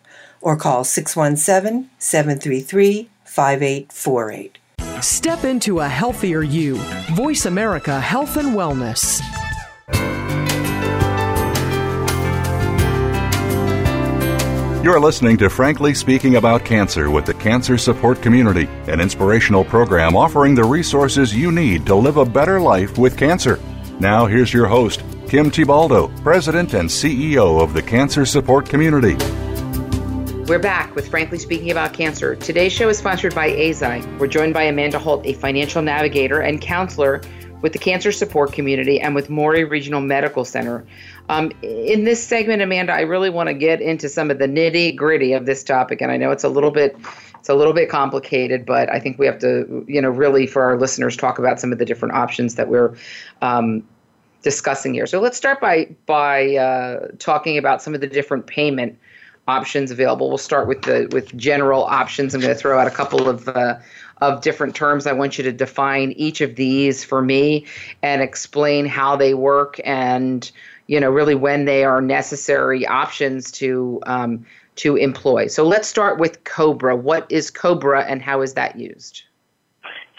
[0.41, 4.57] or call 617 733 5848.
[5.01, 6.75] Step into a healthier you.
[7.13, 9.21] Voice America Health and Wellness.
[14.83, 20.15] You're listening to Frankly Speaking About Cancer with the Cancer Support Community, an inspirational program
[20.15, 23.59] offering the resources you need to live a better life with cancer.
[23.99, 29.15] Now, here's your host, Kim Thiboldeaux, President and CEO of the Cancer Support Community.
[30.51, 32.35] We're back with Frankly Speaking About Cancer.
[32.35, 34.19] Today's show is sponsored by Eisai.
[34.19, 37.21] We're joined by Amanda Holt, a financial navigator and counselor
[37.61, 40.85] with the cancer support community and with Maury Regional Medical Center.
[41.29, 44.93] Um, in this segment, Amanda, I really want to get into some of the nitty
[44.93, 46.97] gritty of this topic, and I know it's a little bit
[47.39, 50.63] it's a little bit complicated, but I think we have to, you know, really for
[50.63, 52.93] our listeners talk about some of the different options that we're
[53.41, 53.87] um,
[54.41, 55.07] discussing here.
[55.07, 58.99] So let's start by by uh, talking about some of the different payment
[59.51, 60.29] options available.
[60.29, 62.33] We'll start with the with general options.
[62.33, 63.77] I'm going to throw out a couple of uh,
[64.21, 65.05] of different terms.
[65.05, 67.65] I want you to define each of these for me
[68.01, 70.49] and explain how they work and
[70.87, 74.45] you know really when they are necessary options to um,
[74.77, 75.47] to employ.
[75.47, 76.95] So let's start with Cobra.
[76.95, 79.23] What is Cobra and how is that used?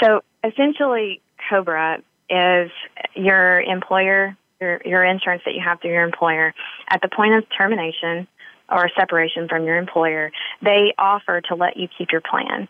[0.02, 2.70] So essentially, Cobra is
[3.14, 6.54] your employer, your, your insurance that you have through your employer.
[6.88, 8.26] At the point of termination,
[8.72, 10.32] or separation from your employer,
[10.62, 12.68] they offer to let you keep your plan.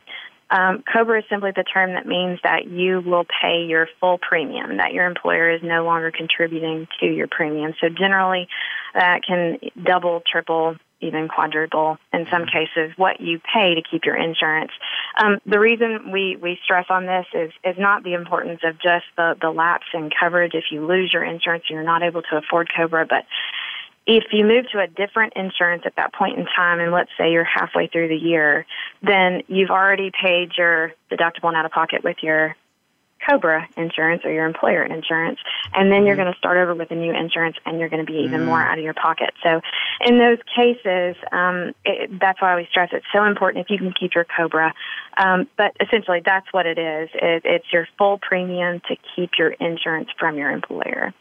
[0.51, 4.77] Um, COBRA is simply the term that means that you will pay your full premium,
[4.77, 7.73] that your employer is no longer contributing to your premium.
[7.81, 8.49] So generally,
[8.93, 14.17] that can double, triple, even quadruple in some cases what you pay to keep your
[14.17, 14.71] insurance.
[15.17, 19.05] Um, the reason we, we stress on this is, is not the importance of just
[19.17, 22.37] the, the lapse in coverage if you lose your insurance and you're not able to
[22.37, 23.25] afford COBRA, but
[24.07, 27.31] if you move to a different insurance at that point in time, and let's say
[27.31, 28.67] you're halfway through the year,
[29.03, 32.57] then you've already paid your deductible and out of pocket with your
[33.29, 35.39] Cobra insurance or your employer insurance,
[35.75, 36.25] and then you're mm-hmm.
[36.25, 38.47] going to start over with a new insurance, and you're going to be even mm.
[38.47, 39.33] more out of your pocket.
[39.43, 39.61] So,
[40.05, 43.93] in those cases, um, it, that's why we stress it's so important if you can
[43.93, 44.75] keep your Cobra.
[45.17, 47.11] Um, but essentially, that's what it is.
[47.15, 51.15] It, it's your full premium to keep your insurance from your employer.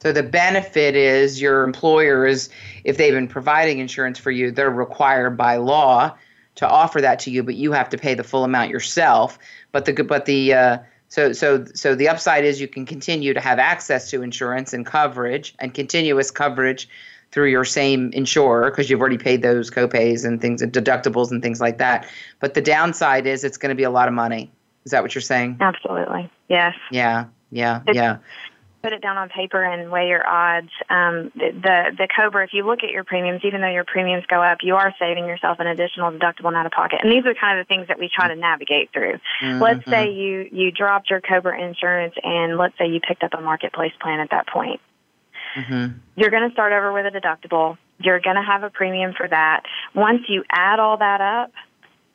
[0.00, 2.50] So the benefit is your employers,
[2.84, 6.16] if they've been providing insurance for you, they're required by law
[6.56, 9.38] to offer that to you, but you have to pay the full amount yourself.
[9.72, 13.40] But the but the uh, so so so the upside is you can continue to
[13.40, 16.88] have access to insurance and coverage and continuous coverage
[17.30, 21.42] through your same insurer because you've already paid those copays and things and deductibles and
[21.42, 22.08] things like that.
[22.40, 24.50] But the downside is it's going to be a lot of money.
[24.84, 25.58] Is that what you're saying?
[25.60, 26.30] Absolutely.
[26.48, 26.74] Yes.
[26.90, 27.26] Yeah.
[27.50, 27.82] Yeah.
[27.86, 28.18] It's, yeah
[28.82, 30.70] put it down on paper and weigh your odds.
[30.88, 34.42] Um, the, the Cobra, if you look at your premiums, even though your premiums go
[34.42, 37.00] up, you are saving yourself an additional deductible out of pocket.
[37.02, 39.18] And these are kind of the things that we try to navigate through.
[39.42, 39.62] Mm-hmm.
[39.62, 43.40] Let's say you you dropped your Cobra insurance, and let's say you picked up a
[43.40, 44.80] marketplace plan at that point.
[45.56, 45.98] Mm-hmm.
[46.16, 47.78] You're going to start over with a deductible.
[47.98, 49.64] You're going to have a premium for that.
[49.94, 51.52] Once you add all that up,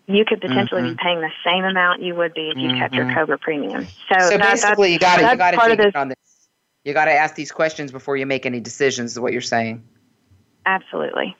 [0.07, 0.91] you could potentially mm-hmm.
[0.91, 2.79] be paying the same amount you would be if you mm-hmm.
[2.79, 3.15] kept your mm-hmm.
[3.15, 3.85] Cobra premium.
[4.09, 6.17] So, so that, basically, you got to you got to take on this.
[6.83, 9.11] You got to ask these questions before you make any decisions.
[9.13, 9.83] Is what you're saying?
[10.65, 11.35] Absolutely.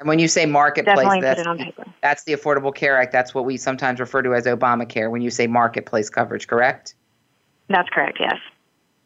[0.00, 1.42] And when you say marketplace, that's,
[2.00, 3.10] that's the Affordable Care Act.
[3.12, 5.10] That's what we sometimes refer to as Obamacare.
[5.10, 6.94] When you say marketplace coverage, correct?
[7.68, 8.18] That's correct.
[8.20, 8.36] Yes.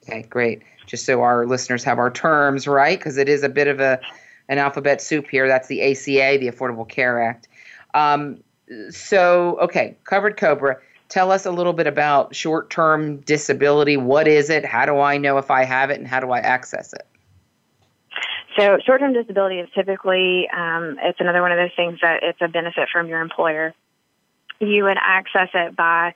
[0.02, 0.62] Okay, great.
[0.86, 4.00] Just so our listeners have our terms right, because it is a bit of a
[4.48, 5.48] an alphabet soup here.
[5.48, 7.48] That's the ACA, the Affordable Care Act.
[7.94, 8.42] Um,
[8.90, 10.78] so, okay, covered Cobra.
[11.12, 13.98] Tell us a little bit about short term disability.
[13.98, 14.64] What is it?
[14.64, 17.06] How do I know if I have it, and how do I access it?
[18.58, 22.38] So, short term disability is typically um, it's another one of those things that it's
[22.40, 23.74] a benefit from your employer.
[24.58, 26.14] You would access it by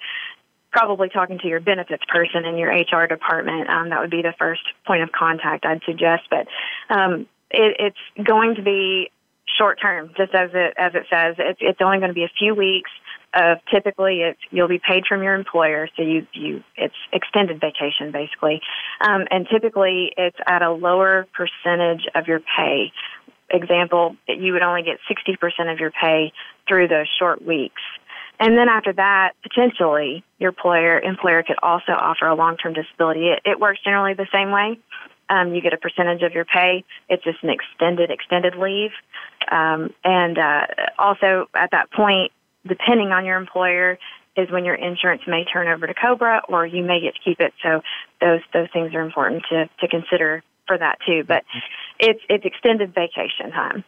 [0.73, 3.69] probably talking to your benefits person in your HR department.
[3.69, 6.23] Um, that would be the first point of contact I'd suggest.
[6.31, 6.47] But
[6.89, 9.11] um, it, it's going to be
[9.59, 11.37] short term, just as it as it says.
[11.39, 12.91] It's, it's only going to be a few weeks.
[13.37, 18.11] Of typically, it's you'll be paid from your employer, so you you it's extended vacation
[18.11, 18.63] basically,
[19.07, 22.93] um, and typically it's at a lower percentage of your pay.
[23.51, 26.33] Example, you would only get sixty percent of your pay
[26.67, 27.83] through those short weeks.
[28.41, 33.29] And then after that, potentially your employer employer could also offer a long term disability.
[33.29, 34.79] It, it works generally the same way.
[35.29, 36.85] Um, you get a percentage of your pay.
[37.09, 38.93] It's just an extended extended leave.
[39.51, 40.67] Um, and uh,
[40.99, 42.33] also at that point,
[42.67, 43.99] depending on your employer,
[44.37, 47.41] is when your insurance may turn over to Cobra, or you may get to keep
[47.41, 47.55] it.
[47.63, 47.83] So
[48.21, 51.25] those those things are important to to consider for that too.
[51.27, 51.45] But
[51.99, 53.85] it's it's extended vacation time.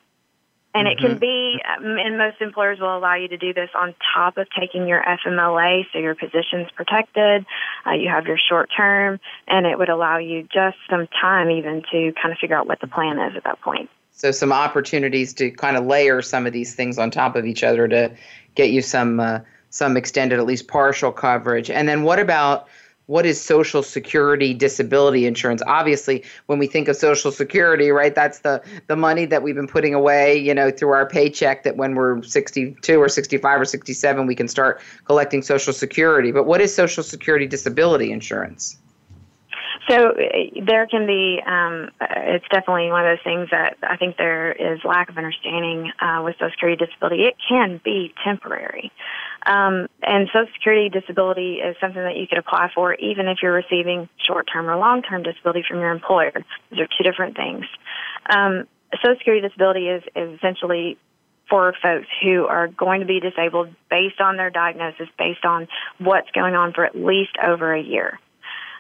[0.75, 1.19] And it can mm-hmm.
[1.19, 4.87] be, um, and most employers will allow you to do this on top of taking
[4.87, 7.47] your FMLA, so your position's protected,
[7.87, 9.19] uh, you have your short term,
[9.49, 12.81] and it would allow you just some time even to kind of figure out what
[12.81, 13.89] the plan is at that point.
[14.19, 17.63] So, some opportunities to kind of layer some of these things on top of each
[17.63, 18.11] other to
[18.57, 19.41] get you some uh,
[19.71, 21.71] some extended, at least partial coverage.
[21.71, 22.67] And then, what about
[23.07, 25.63] what is social security disability insurance?
[25.65, 29.69] Obviously when we think of social security right that's the the money that we've been
[29.69, 34.27] putting away you know through our paycheck that when we're 62 or 65 or 67
[34.27, 36.33] we can start collecting social security.
[36.33, 38.77] But what is social security disability insurance
[39.89, 44.17] so uh, there can be, um, it's definitely one of those things that I think
[44.17, 47.23] there is lack of understanding uh, with Social Security disability.
[47.25, 48.93] It can be temporary.
[49.47, 53.53] Um, and Social Security disability is something that you could apply for even if you're
[53.53, 56.33] receiving short-term or long-term disability from your employer.
[56.71, 57.65] Those are two different things.
[58.29, 58.67] Um,
[59.03, 60.99] Social Security disability is, is essentially
[61.49, 65.67] for folks who are going to be disabled based on their diagnosis, based on
[65.99, 68.19] what's going on for at least over a year.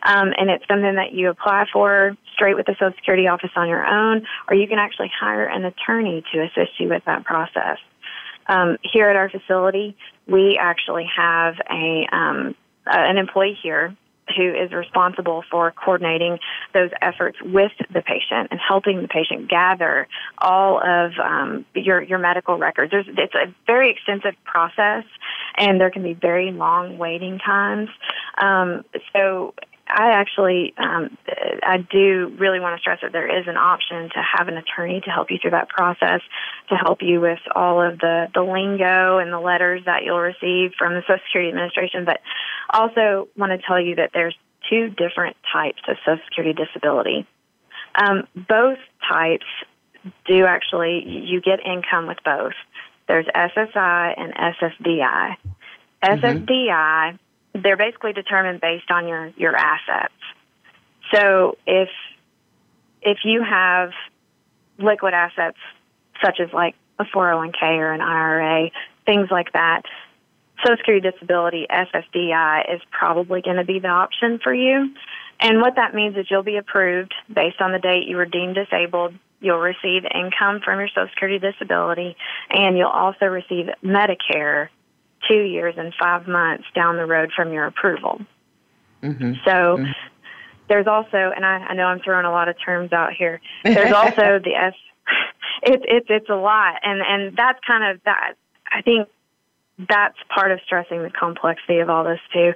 [0.03, 3.69] Um, and it's something that you apply for straight with the Social Security office on
[3.69, 7.79] your own, or you can actually hire an attorney to assist you with that process.
[8.47, 9.97] Um, here at our facility,
[10.27, 12.55] we actually have a um,
[12.87, 13.95] uh, an employee here
[14.37, 16.39] who is responsible for coordinating
[16.75, 20.07] those efforts with the patient and helping the patient gather
[20.39, 22.91] all of um, your your medical records.
[22.91, 25.05] There's, it's a very extensive process,
[25.57, 27.89] and there can be very long waiting times.
[28.37, 29.55] Um, so
[29.89, 31.17] I actually, um,
[31.63, 35.01] I do really want to stress that there is an option to have an attorney
[35.05, 36.21] to help you through that process,
[36.69, 40.73] to help you with all of the, the lingo and the letters that you'll receive
[40.79, 42.05] from the Social Security Administration.
[42.05, 42.21] But
[42.71, 44.37] also want to tell you that there's
[44.69, 47.27] two different types of Social Security disability.
[47.95, 48.79] Um, both
[49.11, 49.47] types
[50.27, 52.53] do actually, you get income with both.
[53.09, 55.37] There's SSI and SSDI.
[56.05, 56.45] Mm-hmm.
[57.55, 60.15] They're basically determined based on your your assets.
[61.13, 61.89] So if
[63.03, 63.91] if you have
[64.79, 65.59] liquid assets
[66.25, 68.71] such as like a 401k or an IRA,
[69.07, 69.83] things like that,
[70.65, 74.95] Social Security disability SSDI is probably going to be the option for you.
[75.41, 78.57] And what that means is you'll be approved based on the date you were deemed
[78.57, 79.15] disabled.
[79.41, 82.17] You'll receive income from your Social Security disability,
[82.51, 84.69] and you'll also receive Medicare
[85.27, 88.21] two years and five months down the road from your approval.
[89.03, 89.33] Mm-hmm.
[89.45, 89.93] So mm-hmm.
[90.69, 93.41] there's also, and I, I know I'm throwing a lot of terms out here.
[93.65, 94.75] There's also the S.
[95.61, 98.35] It's it's it's a lot, and and that's kind of that.
[98.71, 99.09] I think
[99.89, 102.53] that's part of stressing the complexity of all this too.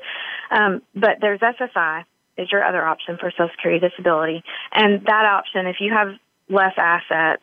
[0.52, 2.04] Um, but there's SSI
[2.38, 6.14] is your other option for Social Security disability, and that option, if you have
[6.48, 7.42] less assets,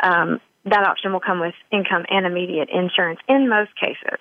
[0.00, 4.20] um, that option will come with income and immediate insurance in most cases.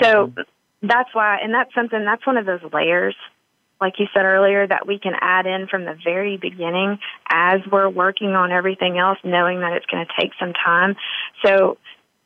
[0.00, 0.40] So mm-hmm.
[0.86, 3.14] that's why, and that's something, that's one of those layers
[3.80, 6.98] like you said earlier, that we can add in from the very beginning
[7.30, 10.96] as we're working on everything else, knowing that it's going to take some time.
[11.44, 11.78] So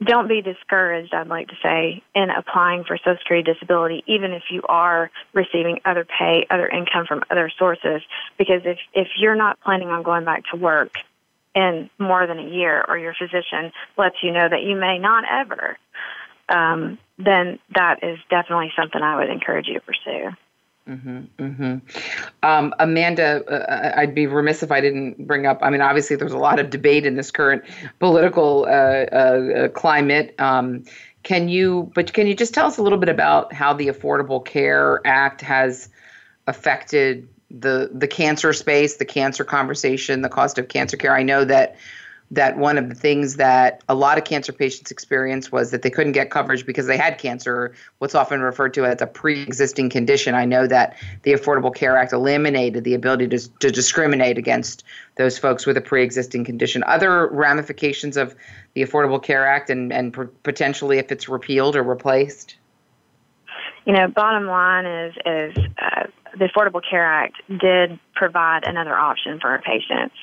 [0.03, 4.45] don't be discouraged, I'd like to say, in applying for Social Security disability, even if
[4.51, 8.03] you are receiving other pay, other income from other sources.
[8.39, 10.95] Because if, if you're not planning on going back to work
[11.55, 15.25] in more than a year, or your physician lets you know that you may not
[15.31, 15.77] ever,
[16.49, 20.31] um, then that is definitely something I would encourage you to pursue.
[20.89, 21.77] Mm-hmm, mm-hmm.
[22.43, 25.61] Um, Amanda, uh, I'd be remiss if I didn't bring up.
[25.63, 27.63] I mean, obviously, there's a lot of debate in this current
[28.01, 30.35] political uh, uh, climate.
[30.41, 30.85] Um,
[31.23, 34.45] can you, but can you just tell us a little bit about how the Affordable
[34.45, 35.89] Care Act has
[36.49, 41.15] affected the the cancer space, the cancer conversation, the cost of cancer care?
[41.15, 41.77] I know that
[42.33, 45.91] that one of the things that a lot of cancer patients experienced was that they
[45.91, 49.91] couldn't get coverage because they had cancer, what's often referred to as a pre existing
[49.91, 50.35] condition.
[50.35, 54.83] I know that the Affordable Care Act eliminated the ability to, to discriminate against
[55.17, 56.83] those folks with a pre existing condition.
[56.87, 58.35] Other ramifications of
[58.73, 62.57] the Affordable Care Act and, and potentially if it's repealed or replaced?
[63.85, 66.05] You know, bottom line is, is uh,
[66.39, 70.15] the Affordable Care Act did provide another option for our patients.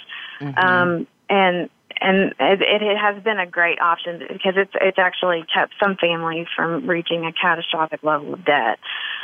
[0.41, 0.57] Mm-hmm.
[0.57, 1.69] Um, and
[2.01, 6.47] and it, it has been a great option because it's it's actually kept some families
[6.55, 8.79] from reaching a catastrophic level of debt.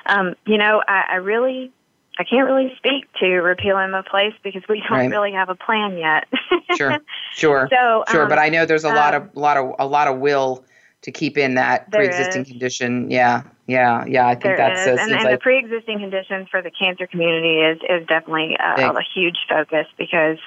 [0.06, 1.72] Um, you know, I, I really
[2.18, 5.12] I can't really speak to repealing the place because we don't right.
[5.12, 6.28] really have a plan yet.
[6.78, 7.00] sure,
[7.34, 8.24] sure, so, sure.
[8.24, 10.64] Um, but I know there's a um, lot of lot of a lot of will
[11.02, 12.48] to keep in that pre-existing is.
[12.48, 13.12] condition.
[13.12, 14.28] Yeah, yeah, yeah.
[14.28, 15.00] I think there that's is.
[15.00, 19.04] and, and like, the pre-existing condition for the cancer community is is definitely a, a
[19.14, 20.38] huge focus because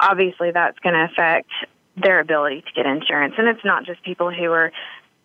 [0.00, 1.50] obviously that's going to affect
[1.96, 3.34] their ability to get insurance.
[3.36, 4.72] And it's not just people who are,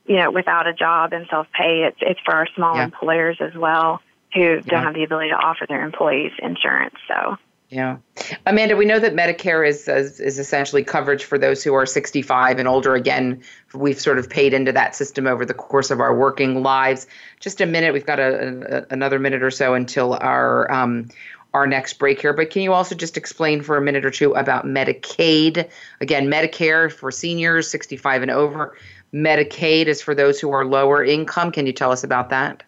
[0.05, 1.83] you know, without a job and self pay.
[1.83, 2.85] It's it's for our small yeah.
[2.85, 4.01] employers as well
[4.33, 6.95] who don't have the ability to offer their employees insurance.
[7.07, 7.37] So.
[7.69, 7.97] Yeah,
[8.45, 12.59] Amanda, we know that Medicare is, is, is essentially coverage for those who are 65
[12.59, 12.93] and older.
[12.93, 13.41] Again,
[13.73, 17.07] we've sort of paid into that system over the course of our working lives.
[17.39, 21.09] Just a minute, we've got a, a another minute or so until our um,
[21.55, 22.33] our next break here.
[22.33, 25.69] But can you also just explain for a minute or two about Medicaid?
[26.01, 28.77] Again, Medicare for seniors 65 and over.
[29.13, 31.53] Medicaid is for those who are lower income.
[31.53, 32.61] Can you tell us about that?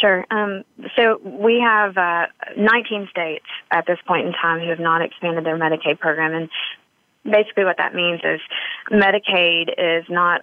[0.00, 0.26] Sure.
[0.30, 0.64] Um,
[0.96, 5.44] so we have uh, 19 states at this point in time who have not expanded
[5.44, 6.32] their Medicaid program.
[6.32, 6.50] And
[7.30, 8.40] basically, what that means is
[8.90, 10.40] Medicaid is not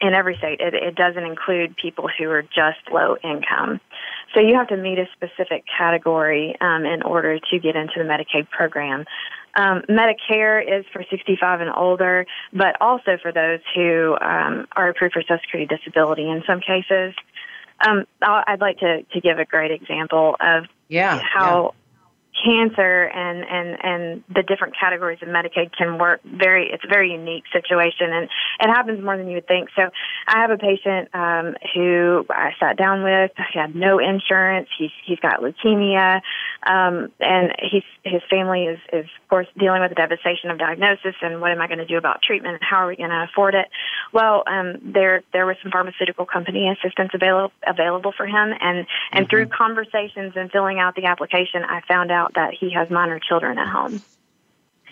[0.00, 0.60] in every state.
[0.60, 3.80] It, it doesn't include people who are just low income.
[4.32, 8.04] So you have to meet a specific category um, in order to get into the
[8.04, 9.04] Medicaid program.
[9.56, 15.14] Um, Medicare is for 65 and older, but also for those who um, are approved
[15.14, 17.14] for Social Security disability in some cases.
[17.86, 21.74] Um, I'd like to, to give a great example of yeah, how
[22.42, 26.70] cancer and and and the different categories of Medicaid can work very.
[26.72, 28.24] It's a very unique situation, and
[28.60, 29.68] it happens more than you would think.
[29.76, 29.82] So,
[30.26, 33.30] I have a patient um, who I sat down with.
[33.52, 34.68] He had no insurance.
[34.76, 36.20] He's he's got leukemia,
[36.66, 41.14] um, and he's his family is is of course dealing with the devastation of diagnosis.
[41.22, 42.54] And what am I going to do about treatment?
[42.54, 43.66] And How are we going to afford it?
[44.12, 49.26] Well, um, there there was some pharmaceutical company assistance available available for him, and and
[49.26, 49.30] mm-hmm.
[49.30, 53.18] through conversations and filling out the application, I found out out that he has minor
[53.18, 54.02] children at home.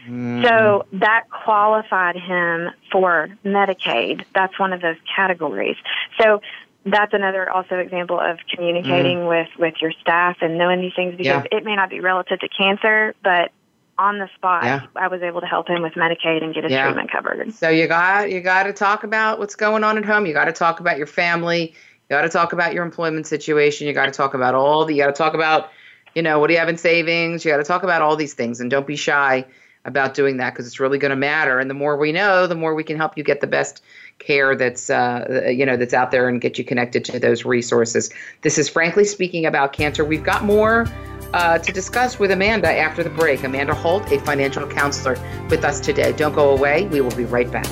[0.06, 0.42] Mm.
[0.46, 4.24] So that qualified him for Medicaid.
[4.34, 5.76] That's one of those categories.
[6.20, 6.40] So
[6.84, 9.28] that's another also example of communicating mm.
[9.28, 11.56] with with your staff and knowing these things because yeah.
[11.56, 13.52] it may not be relative to cancer, but
[13.98, 14.86] on the spot, yeah.
[14.96, 16.84] I was able to help him with Medicaid and get his yeah.
[16.84, 17.52] treatment covered.
[17.54, 20.26] So you got you got to talk about what's going on at home.
[20.26, 21.74] You got to talk about your family.
[22.10, 23.86] You got to talk about your employment situation.
[23.86, 24.94] You got to talk about all the.
[24.94, 25.70] You got to talk about
[26.14, 27.44] you know, what do you have in savings?
[27.44, 29.46] You got to talk about all these things and don't be shy
[29.84, 31.58] about doing that because it's really going to matter.
[31.58, 33.82] And the more we know, the more we can help you get the best
[34.18, 38.10] care that's uh, you know that's out there and get you connected to those resources.
[38.42, 40.04] This is frankly speaking about cancer.
[40.04, 40.86] We've got more
[41.32, 43.42] uh, to discuss with Amanda after the break.
[43.42, 45.16] Amanda Holt, a financial counselor,
[45.48, 46.12] with us today.
[46.12, 46.86] Don't go away.
[46.86, 47.66] We will be right back.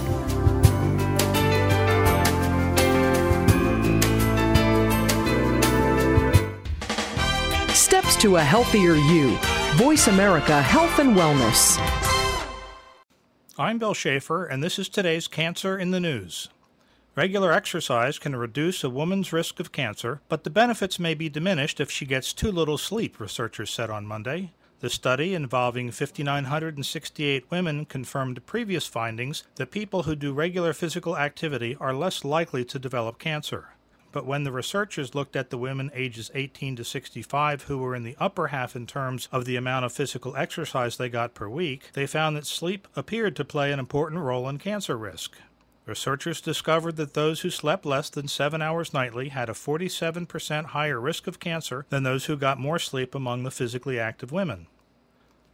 [8.21, 9.35] To a healthier you.
[9.77, 11.79] Voice America Health and Wellness.
[13.59, 16.51] I'm Bill Schaefer, and this is today's Cancer in the News.
[17.17, 21.81] Regular exercise can reduce a woman's risk of cancer, but the benefits may be diminished
[21.81, 24.53] if she gets too little sleep, researchers said on Monday.
[24.81, 31.75] The study, involving 5,968 women, confirmed previous findings that people who do regular physical activity
[31.81, 33.69] are less likely to develop cancer.
[34.13, 38.03] But when the researchers looked at the women ages 18 to 65 who were in
[38.03, 41.91] the upper half in terms of the amount of physical exercise they got per week,
[41.93, 45.37] they found that sleep appeared to play an important role in cancer risk.
[45.87, 51.01] Researchers discovered that those who slept less than seven hours nightly had a 47% higher
[51.01, 54.67] risk of cancer than those who got more sleep among the physically active women.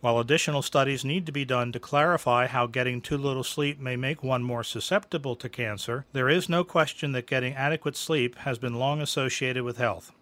[0.06, 3.96] While additional studies need to be done to clarify how getting too little sleep may
[3.96, 8.56] make one more susceptible to cancer, there is no question that getting adequate sleep has
[8.56, 10.12] been long associated with health.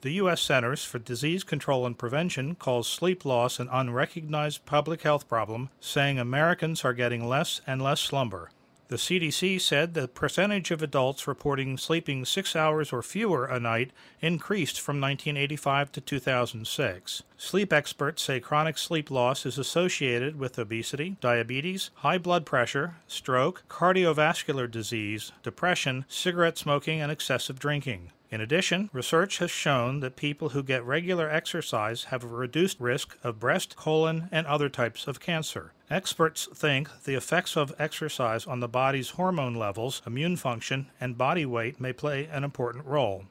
[0.00, 0.40] The U.S.
[0.40, 6.18] Centers for Disease Control and Prevention calls sleep loss an unrecognized public health problem, saying
[6.18, 8.50] Americans are getting less and less slumber.
[8.88, 13.90] The CDC said the percentage of adults reporting sleeping six hours or fewer a night
[14.22, 17.22] increased from 1985 to 2006.
[17.36, 23.62] Sleep experts say chronic sleep loss is associated with obesity, diabetes, high blood pressure, stroke,
[23.68, 28.10] cardiovascular disease, depression, cigarette smoking, and excessive drinking.
[28.30, 33.16] In addition, research has shown that people who get regular exercise have a reduced risk
[33.24, 35.72] of breast, colon, and other types of cancer.
[35.88, 41.46] Experts think the effects of exercise on the body's hormone levels, immune function, and body
[41.46, 43.24] weight may play an important role.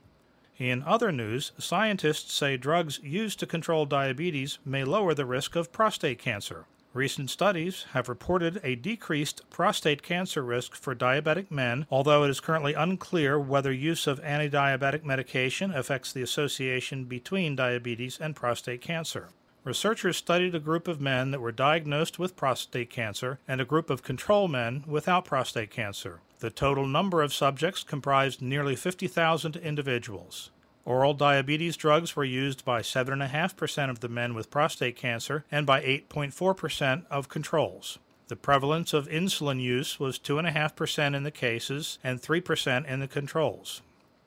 [0.57, 5.71] In other news, scientists say drugs used to control diabetes may lower the risk of
[5.71, 6.65] prostate cancer.
[6.97, 12.39] Recent studies have reported a decreased prostate cancer risk for diabetic men, although it is
[12.39, 19.29] currently unclear whether use of anti-diabetic medication affects the association between diabetes and prostate cancer.
[19.63, 23.91] Researchers studied a group of men that were diagnosed with prostate cancer and a group
[23.91, 26.21] of control men without prostate cancer.
[26.39, 30.49] The total number of subjects comprised nearly 50,000 individuals.
[30.87, 35.81] Oral diabetes drugs were used by 7.5% of the men with prostate cancer and by
[35.81, 37.99] 8.4% of controls.
[38.29, 43.81] The prevalence of insulin use was 2.5% in the cases and 3% in the controls.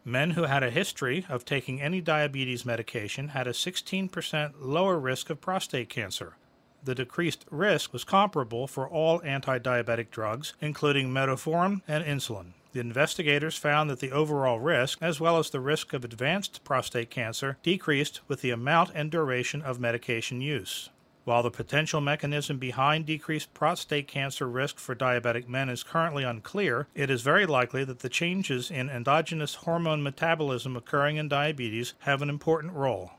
[0.04, 5.30] Men who had a history of taking any diabetes medication had a 16% lower risk
[5.30, 6.36] of prostate cancer.
[6.84, 12.52] The decreased risk was comparable for all anti diabetic drugs, including metformin and insulin.
[12.72, 17.10] The investigators found that the overall risk, as well as the risk of advanced prostate
[17.10, 20.88] cancer, decreased with the amount and duration of medication use.
[21.24, 26.86] While the potential mechanism behind decreased prostate cancer risk for diabetic men is currently unclear,
[26.94, 32.22] it is very likely that the changes in endogenous hormone metabolism occurring in diabetes have
[32.22, 33.12] an important role.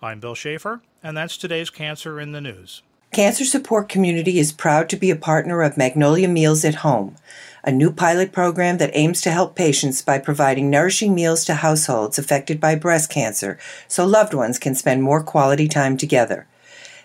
[0.00, 2.82] I'm Bill Schaefer, and that's today's Cancer in the News.
[3.12, 7.16] Cancer Support Community is proud to be a partner of Magnolia Meals at Home,
[7.64, 12.18] a new pilot program that aims to help patients by providing nourishing meals to households
[12.18, 16.46] affected by breast cancer so loved ones can spend more quality time together.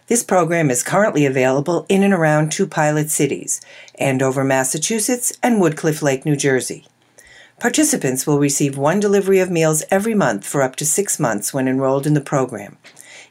[0.08, 3.62] This program is currently available in and around two pilot cities
[3.98, 6.86] Andover, Massachusetts, and Woodcliff Lake, New Jersey.
[7.60, 11.68] Participants will receive one delivery of meals every month for up to six months when
[11.68, 12.78] enrolled in the program.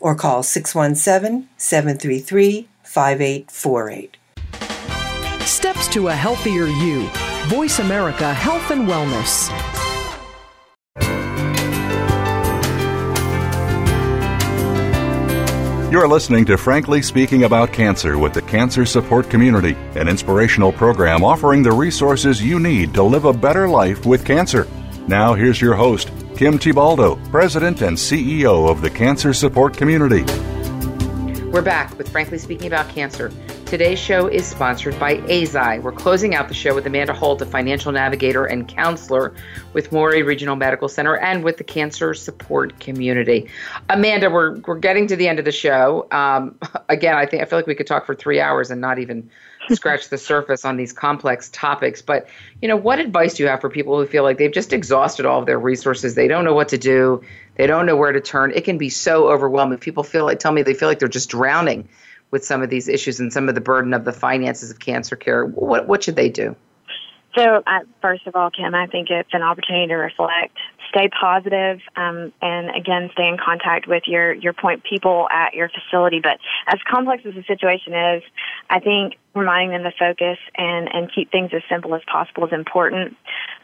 [0.00, 4.16] or call 617 733 5848.
[5.46, 7.08] Steps to a healthier you.
[7.46, 9.50] Voice America Health and Wellness.
[15.92, 21.22] You're listening to Frankly Speaking About Cancer with the Cancer Support Community, an inspirational program
[21.22, 24.66] offering the resources you need to live a better life with cancer.
[25.06, 30.22] Now, here's your host, Kim Thiboldeaux, President and CEO of the Cancer Support Community.
[31.44, 33.32] We're back with Frankly Speaking About Cancer.
[33.64, 35.82] Today's show is sponsored by Eisai.
[35.82, 39.34] We're closing out the show with Amanda Holt, a financial navigator and counselor
[39.72, 43.48] with Maury Regional Medical Center and with the Cancer Support Community.
[43.88, 46.06] Amanda, we're we're getting to the end of the show.
[46.12, 46.58] Um,
[46.90, 49.30] again, I think I feel like we could talk for three hours and not even
[49.74, 52.02] scratch the surface on these complex topics.
[52.02, 52.28] But,
[52.60, 55.26] you know, what advice do you have for people who feel like they've just exhausted
[55.26, 56.14] all of their resources?
[56.14, 57.22] They don't know what to do,
[57.56, 58.52] they don't know where to turn.
[58.54, 59.78] It can be so overwhelming.
[59.78, 61.88] People feel like, tell me, they feel like they're just drowning
[62.30, 65.16] with some of these issues and some of the burden of the finances of cancer
[65.16, 65.44] care.
[65.46, 66.56] What, what should they do?
[67.36, 70.56] So, uh, first of all, Kim, I think it's an opportunity to reflect,
[70.88, 75.68] stay positive, um, and again, stay in contact with your your point people at your
[75.68, 76.20] facility.
[76.22, 78.22] But as complex as the situation is,
[78.70, 82.52] I think reminding them to focus and and keep things as simple as possible is
[82.52, 83.16] important.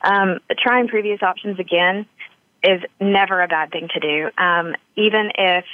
[0.02, 2.06] Um, trying previous options again
[2.62, 4.30] is never a bad thing to do.
[4.42, 5.64] Um, even if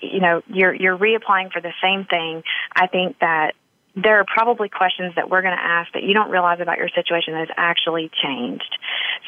[0.00, 2.42] you know you're you're reapplying for the same thing,
[2.74, 3.54] I think that
[3.96, 6.88] there are probably questions that we're going to ask that you don't realize about your
[6.88, 8.76] situation that has actually changed.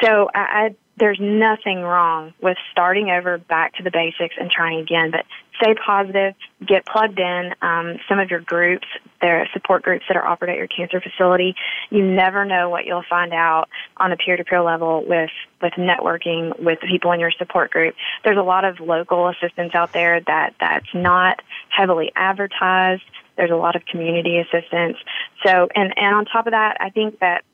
[0.03, 4.81] So I, I there's nothing wrong with starting over back to the basics and trying
[4.81, 5.27] again, but
[5.61, 6.35] stay positive,
[6.67, 7.55] get plugged in.
[7.61, 8.87] Um, some of your groups,
[9.21, 11.55] there are support groups that are offered at your cancer facility.
[11.91, 13.69] You never know what you'll find out
[13.99, 15.31] on a peer-to-peer level with
[15.61, 17.95] with networking with the people in your support group.
[18.25, 23.03] There's a lot of local assistance out there that that's not heavily advertised.
[23.37, 24.97] There's a lot of community assistance.
[25.45, 27.45] So, and and on top of that, I think that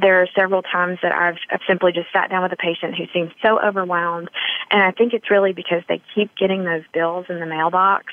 [0.00, 3.04] there are several times that I've, I've simply just sat down with a patient who
[3.12, 4.30] seems so overwhelmed.
[4.70, 8.06] And I think it's really because they keep getting those bills in the mailbox.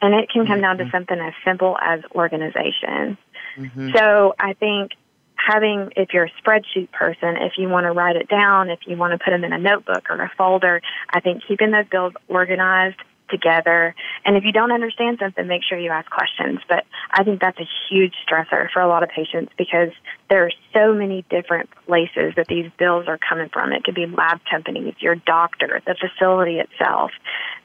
[0.00, 0.90] And it can come down to mm-hmm.
[0.90, 3.18] something as simple as organization.
[3.56, 3.92] Mm-hmm.
[3.94, 4.92] So I think
[5.36, 8.96] having, if you're a spreadsheet person, if you want to write it down, if you
[8.96, 12.14] want to put them in a notebook or a folder, I think keeping those bills
[12.28, 13.94] organized together.
[14.24, 16.60] And if you don't understand something, make sure you ask questions.
[16.68, 19.90] But I think that's a huge stressor for a lot of patients because
[20.28, 23.72] there are so many different places that these bills are coming from.
[23.72, 27.10] It could be lab companies, your doctor, the facility itself.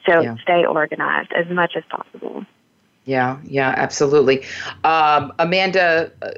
[0.05, 0.35] So yeah.
[0.41, 2.45] stay organized as much as possible.
[3.05, 4.43] Yeah, yeah, absolutely.
[4.83, 6.31] Um, Amanda, uh,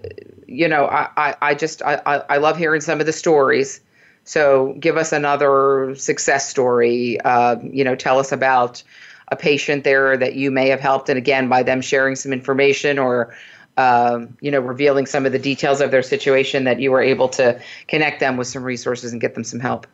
[0.47, 3.81] you know, I, I, I just I, I love hearing some of the stories.
[4.23, 7.19] So give us another success story.
[7.21, 8.81] Uh, you know, tell us about
[9.29, 12.99] a patient there that you may have helped, and again, by them sharing some information
[12.99, 13.35] or
[13.77, 17.27] um, you know, revealing some of the details of their situation, that you were able
[17.29, 19.87] to connect them with some resources and get them some help.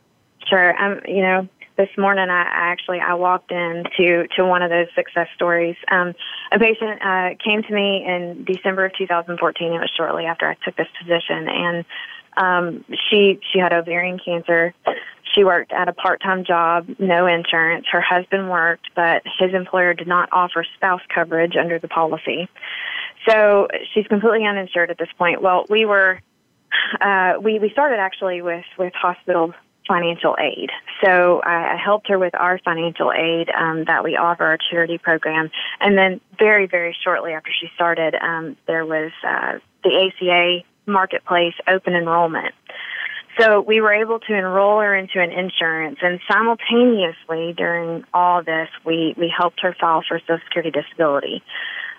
[0.49, 0.77] Sure.
[0.81, 5.27] Um, you know, this morning I actually I walked into to one of those success
[5.33, 5.77] stories.
[5.89, 6.13] Um,
[6.51, 9.71] a patient uh, came to me in December of 2014.
[9.71, 11.85] It was shortly after I took this position, and
[12.35, 14.73] um, she she had ovarian cancer.
[15.39, 17.85] She worked at a part-time job, no insurance.
[17.89, 22.49] Her husband worked, but his employer did not offer spouse coverage under the policy.
[23.25, 25.41] So she's completely uninsured at this point.
[25.41, 26.19] Well, we were
[26.99, 29.53] uh, we we started actually with with hospital
[29.87, 30.71] financial aid.
[31.01, 34.97] So I, I helped her with our financial aid um, that we offer our charity
[34.97, 40.65] program, and then very very shortly after she started, um, there was uh, the ACA
[40.85, 42.53] marketplace open enrollment.
[43.39, 48.67] So we were able to enroll her into an insurance, and simultaneously during all this,
[48.85, 51.41] we we helped her file for Social Security disability.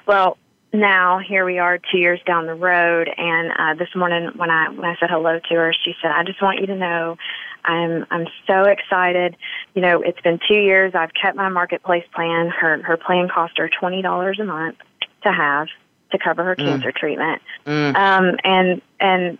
[0.06, 0.36] Well,
[0.72, 4.68] now here we are, two years down the road, and uh, this morning when I
[4.68, 7.16] when I said hello to her, she said, "I just want you to know."
[7.64, 9.36] I'm I'm so excited.
[9.74, 10.94] You know, it's been two years.
[10.94, 12.48] I've kept my marketplace plan.
[12.48, 14.76] Her her plan cost her twenty dollars a month
[15.22, 15.68] to have
[16.12, 16.64] to cover her mm.
[16.64, 17.42] cancer treatment.
[17.66, 17.96] Mm.
[17.96, 19.38] Um, and and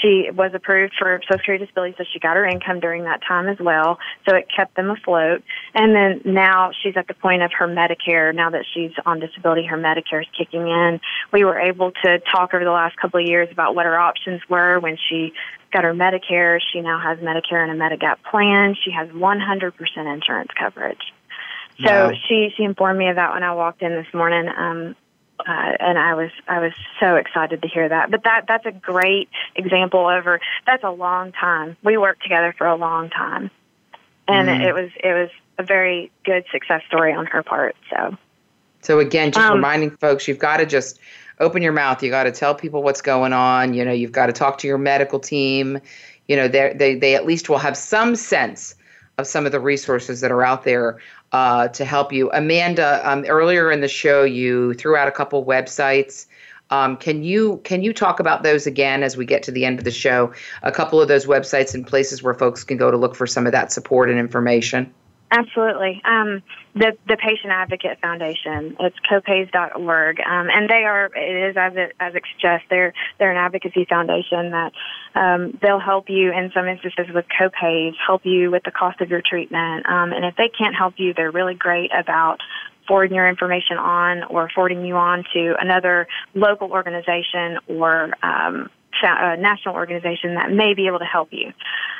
[0.00, 3.48] she was approved for Social Security disability, so she got her income during that time
[3.48, 3.98] as well.
[4.28, 5.42] So it kept them afloat.
[5.74, 8.34] And then now she's at the point of her Medicare.
[8.34, 11.00] Now that she's on disability, her Medicare is kicking in.
[11.32, 14.40] We were able to talk over the last couple of years about what her options
[14.48, 15.32] were when she
[15.72, 16.60] got her Medicare.
[16.72, 18.76] She now has Medicare and a Medigap plan.
[18.82, 21.12] She has 100% insurance coverage.
[21.84, 22.12] So wow.
[22.28, 24.48] she she informed me of that when I walked in this morning.
[24.54, 24.96] Um,
[25.46, 28.10] uh, and I was I was so excited to hear that.
[28.10, 31.76] But that that's a great example over that's a long time.
[31.82, 33.50] We worked together for a long time,
[34.28, 34.62] and mm-hmm.
[34.62, 37.76] it was it was a very good success story on her part.
[37.90, 38.16] So,
[38.80, 40.98] so again, just um, reminding folks, you've got to just
[41.38, 42.02] open your mouth.
[42.02, 43.74] You got to tell people what's going on.
[43.74, 45.78] You know, you've got to talk to your medical team.
[46.28, 48.74] You know, they they they at least will have some sense
[49.18, 50.98] of some of the resources that are out there
[51.32, 52.30] uh, to help you.
[52.32, 56.26] Amanda, um, earlier in the show, you threw out a couple websites.
[56.70, 59.78] Um, can you can you talk about those again as we get to the end
[59.78, 60.32] of the show?
[60.62, 63.46] A couple of those websites and places where folks can go to look for some
[63.46, 64.92] of that support and information.
[65.32, 66.02] Absolutely.
[66.04, 66.42] Um,
[66.74, 68.76] the the Patient Advocate Foundation.
[68.80, 71.06] It's copays.org, um, and they are.
[71.14, 72.66] It is as it as it suggests.
[72.68, 74.72] They're they're an advocacy foundation that
[75.14, 79.08] um, they'll help you in some instances with copays, help you with the cost of
[79.08, 82.38] your treatment, um, and if they can't help you, they're really great about
[82.88, 88.68] forwarding your information on or forwarding you on to another local organization or um,
[89.02, 91.52] a national organization that may be able to help you.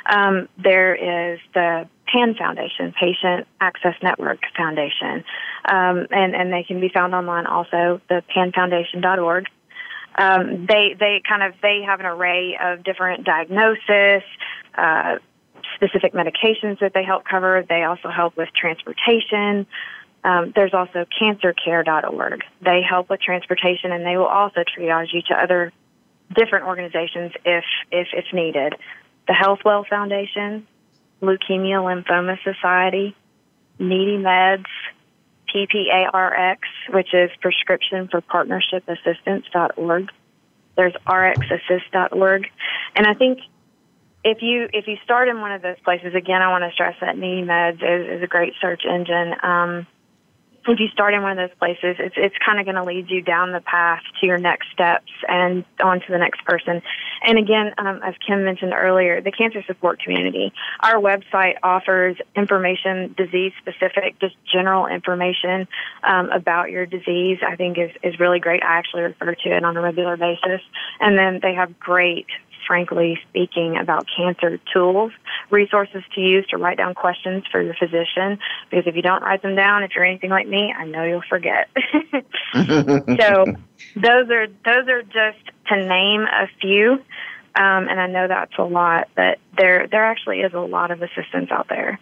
[0.05, 5.23] Um, there is the PAN Foundation, Patient Access Network Foundation,
[5.65, 9.45] um, and and they can be found online also, the panfoundation.org.
[10.17, 14.23] Um, they they kind of they have an array of different diagnosis.
[14.75, 15.17] Uh,
[15.75, 17.65] specific medications that they help cover.
[17.67, 19.65] They also help with transportation.
[20.23, 22.43] Um, there's also cancercare.org.
[22.61, 25.73] They help with transportation and they will also triage you to other
[26.33, 28.75] different organizations if if it's needed.
[29.27, 30.67] The Healthwell Foundation,
[31.21, 33.15] Leukemia Lymphoma Society,
[33.79, 34.65] Needy Meds,
[35.53, 36.57] PPARX,
[36.89, 40.09] which is Prescription for Partnership Assistance.org.
[40.75, 42.47] There's rxassist.org.
[42.95, 43.39] And I think
[44.23, 46.95] if you if you start in one of those places, again, I want to stress
[47.01, 49.33] that Needy Meds is, is a great search engine.
[49.43, 49.87] Um,
[50.67, 53.09] if you start in one of those places, it's it's kind of going to lead
[53.09, 56.81] you down the path to your next steps and on to the next person.
[57.25, 60.53] And again, um, as Kim mentioned earlier, the cancer support community.
[60.81, 65.67] Our website offers information, disease specific, just general information
[66.03, 67.39] um, about your disease.
[67.47, 68.63] I think is is really great.
[68.63, 70.61] I actually refer to it on a regular basis,
[70.99, 72.27] and then they have great
[72.65, 75.11] frankly speaking, about cancer tools,
[75.49, 78.39] resources to use to write down questions for your physician.
[78.69, 81.23] Because if you don't write them down, if you're anything like me, I know you'll
[81.27, 81.69] forget.
[82.53, 83.45] so
[83.95, 86.93] those are those are just to name a few.
[87.53, 91.01] Um, and I know that's a lot, but there there actually is a lot of
[91.01, 91.99] assistance out there.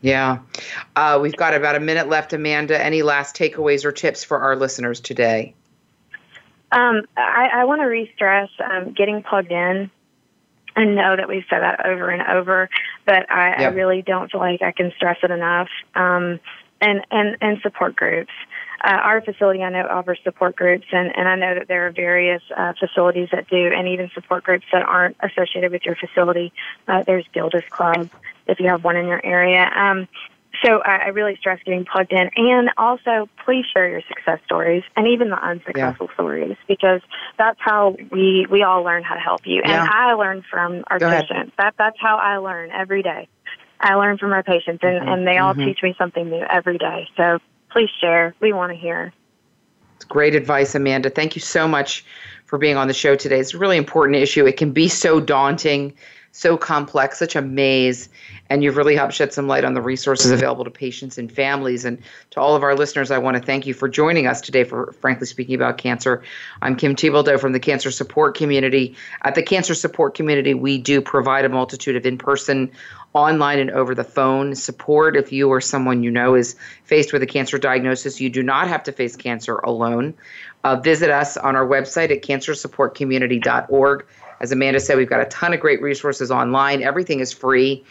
[0.00, 0.40] Yeah.
[0.96, 2.82] Uh, we've got about a minute left, Amanda.
[2.82, 5.54] Any last takeaways or tips for our listeners today?
[6.72, 9.90] Um, I, I want to re-stress um, getting plugged in.
[10.74, 12.70] I know that we've said that over and over,
[13.04, 13.60] but I, yep.
[13.60, 15.68] I really don't feel like I can stress it enough.
[15.94, 16.40] Um,
[16.80, 18.32] and, and, and support groups.
[18.82, 21.92] Uh, our facility, I know, offers support groups, and, and I know that there are
[21.92, 26.52] various uh, facilities that do, and even support groups that aren't associated with your facility.
[26.88, 28.10] Uh, there's Gilda's Club
[28.48, 29.70] if you have one in your area.
[29.72, 30.08] Um,
[30.64, 34.82] so I, I really stress getting plugged in, and also please share your success stories
[34.96, 36.14] and even the unsuccessful yeah.
[36.14, 37.00] stories because
[37.38, 39.62] that's how we we all learn how to help you.
[39.62, 41.30] And I learn from our Go patients.
[41.30, 41.52] Ahead.
[41.58, 43.28] That that's how I learn every day.
[43.80, 45.08] I learn from our patients, and mm-hmm.
[45.08, 45.64] and they all mm-hmm.
[45.64, 47.08] teach me something new every day.
[47.16, 47.38] So
[47.70, 48.34] please share.
[48.40, 49.12] We want to hear.
[49.96, 51.10] It's great advice, Amanda.
[51.10, 52.04] Thank you so much
[52.44, 53.40] for being on the show today.
[53.40, 54.46] It's a really important issue.
[54.46, 55.94] It can be so daunting
[56.34, 58.08] so complex, such a maze,
[58.48, 61.84] and you've really helped shed some light on the resources available to patients and families.
[61.84, 64.64] And to all of our listeners, I want to thank you for joining us today
[64.64, 66.22] for Frankly Speaking About Cancer.
[66.62, 68.96] I'm Kim Thiboldeaux from the Cancer Support Community.
[69.22, 72.70] At the Cancer Support Community, we do provide a multitude of in person,
[73.12, 75.16] online, and over the phone support.
[75.16, 78.68] If you or someone you know is faced with a cancer diagnosis, you do not
[78.68, 80.14] have to face cancer alone.
[80.64, 84.06] Uh, visit us on our website at cancersupportcommunity.org.
[84.42, 86.82] As Amanda said, we've got a ton of great resources online.
[86.82, 87.84] Everything is free.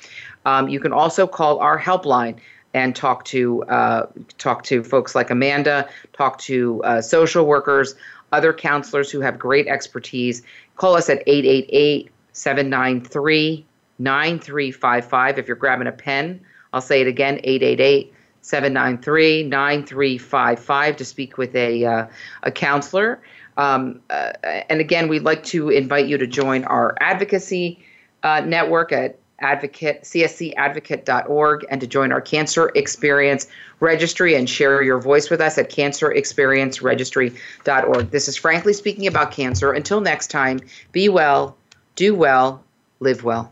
[0.45, 2.37] Um, you can also call our helpline
[2.73, 7.95] and talk to uh, talk to folks like Amanda, talk to uh, social workers,
[8.31, 10.41] other counselors who have great expertise.
[10.75, 13.65] Call us at 888 793
[13.99, 15.39] 9355.
[15.39, 16.41] If you're grabbing a pen,
[16.73, 22.07] I'll say it again 888 793 9355 to speak with a, uh,
[22.43, 23.21] a counselor.
[23.61, 24.33] Um, uh,
[24.69, 27.77] and again, we'd like to invite you to join our advocacy
[28.23, 33.47] uh, network at advocate cscadvocate.org and to join our cancer experience
[33.79, 39.73] registry and share your voice with us at cancerexperienceregistry.org this is frankly speaking about cancer.
[39.73, 40.59] Until next time
[40.91, 41.57] be well
[41.95, 42.63] do well
[42.99, 43.51] live well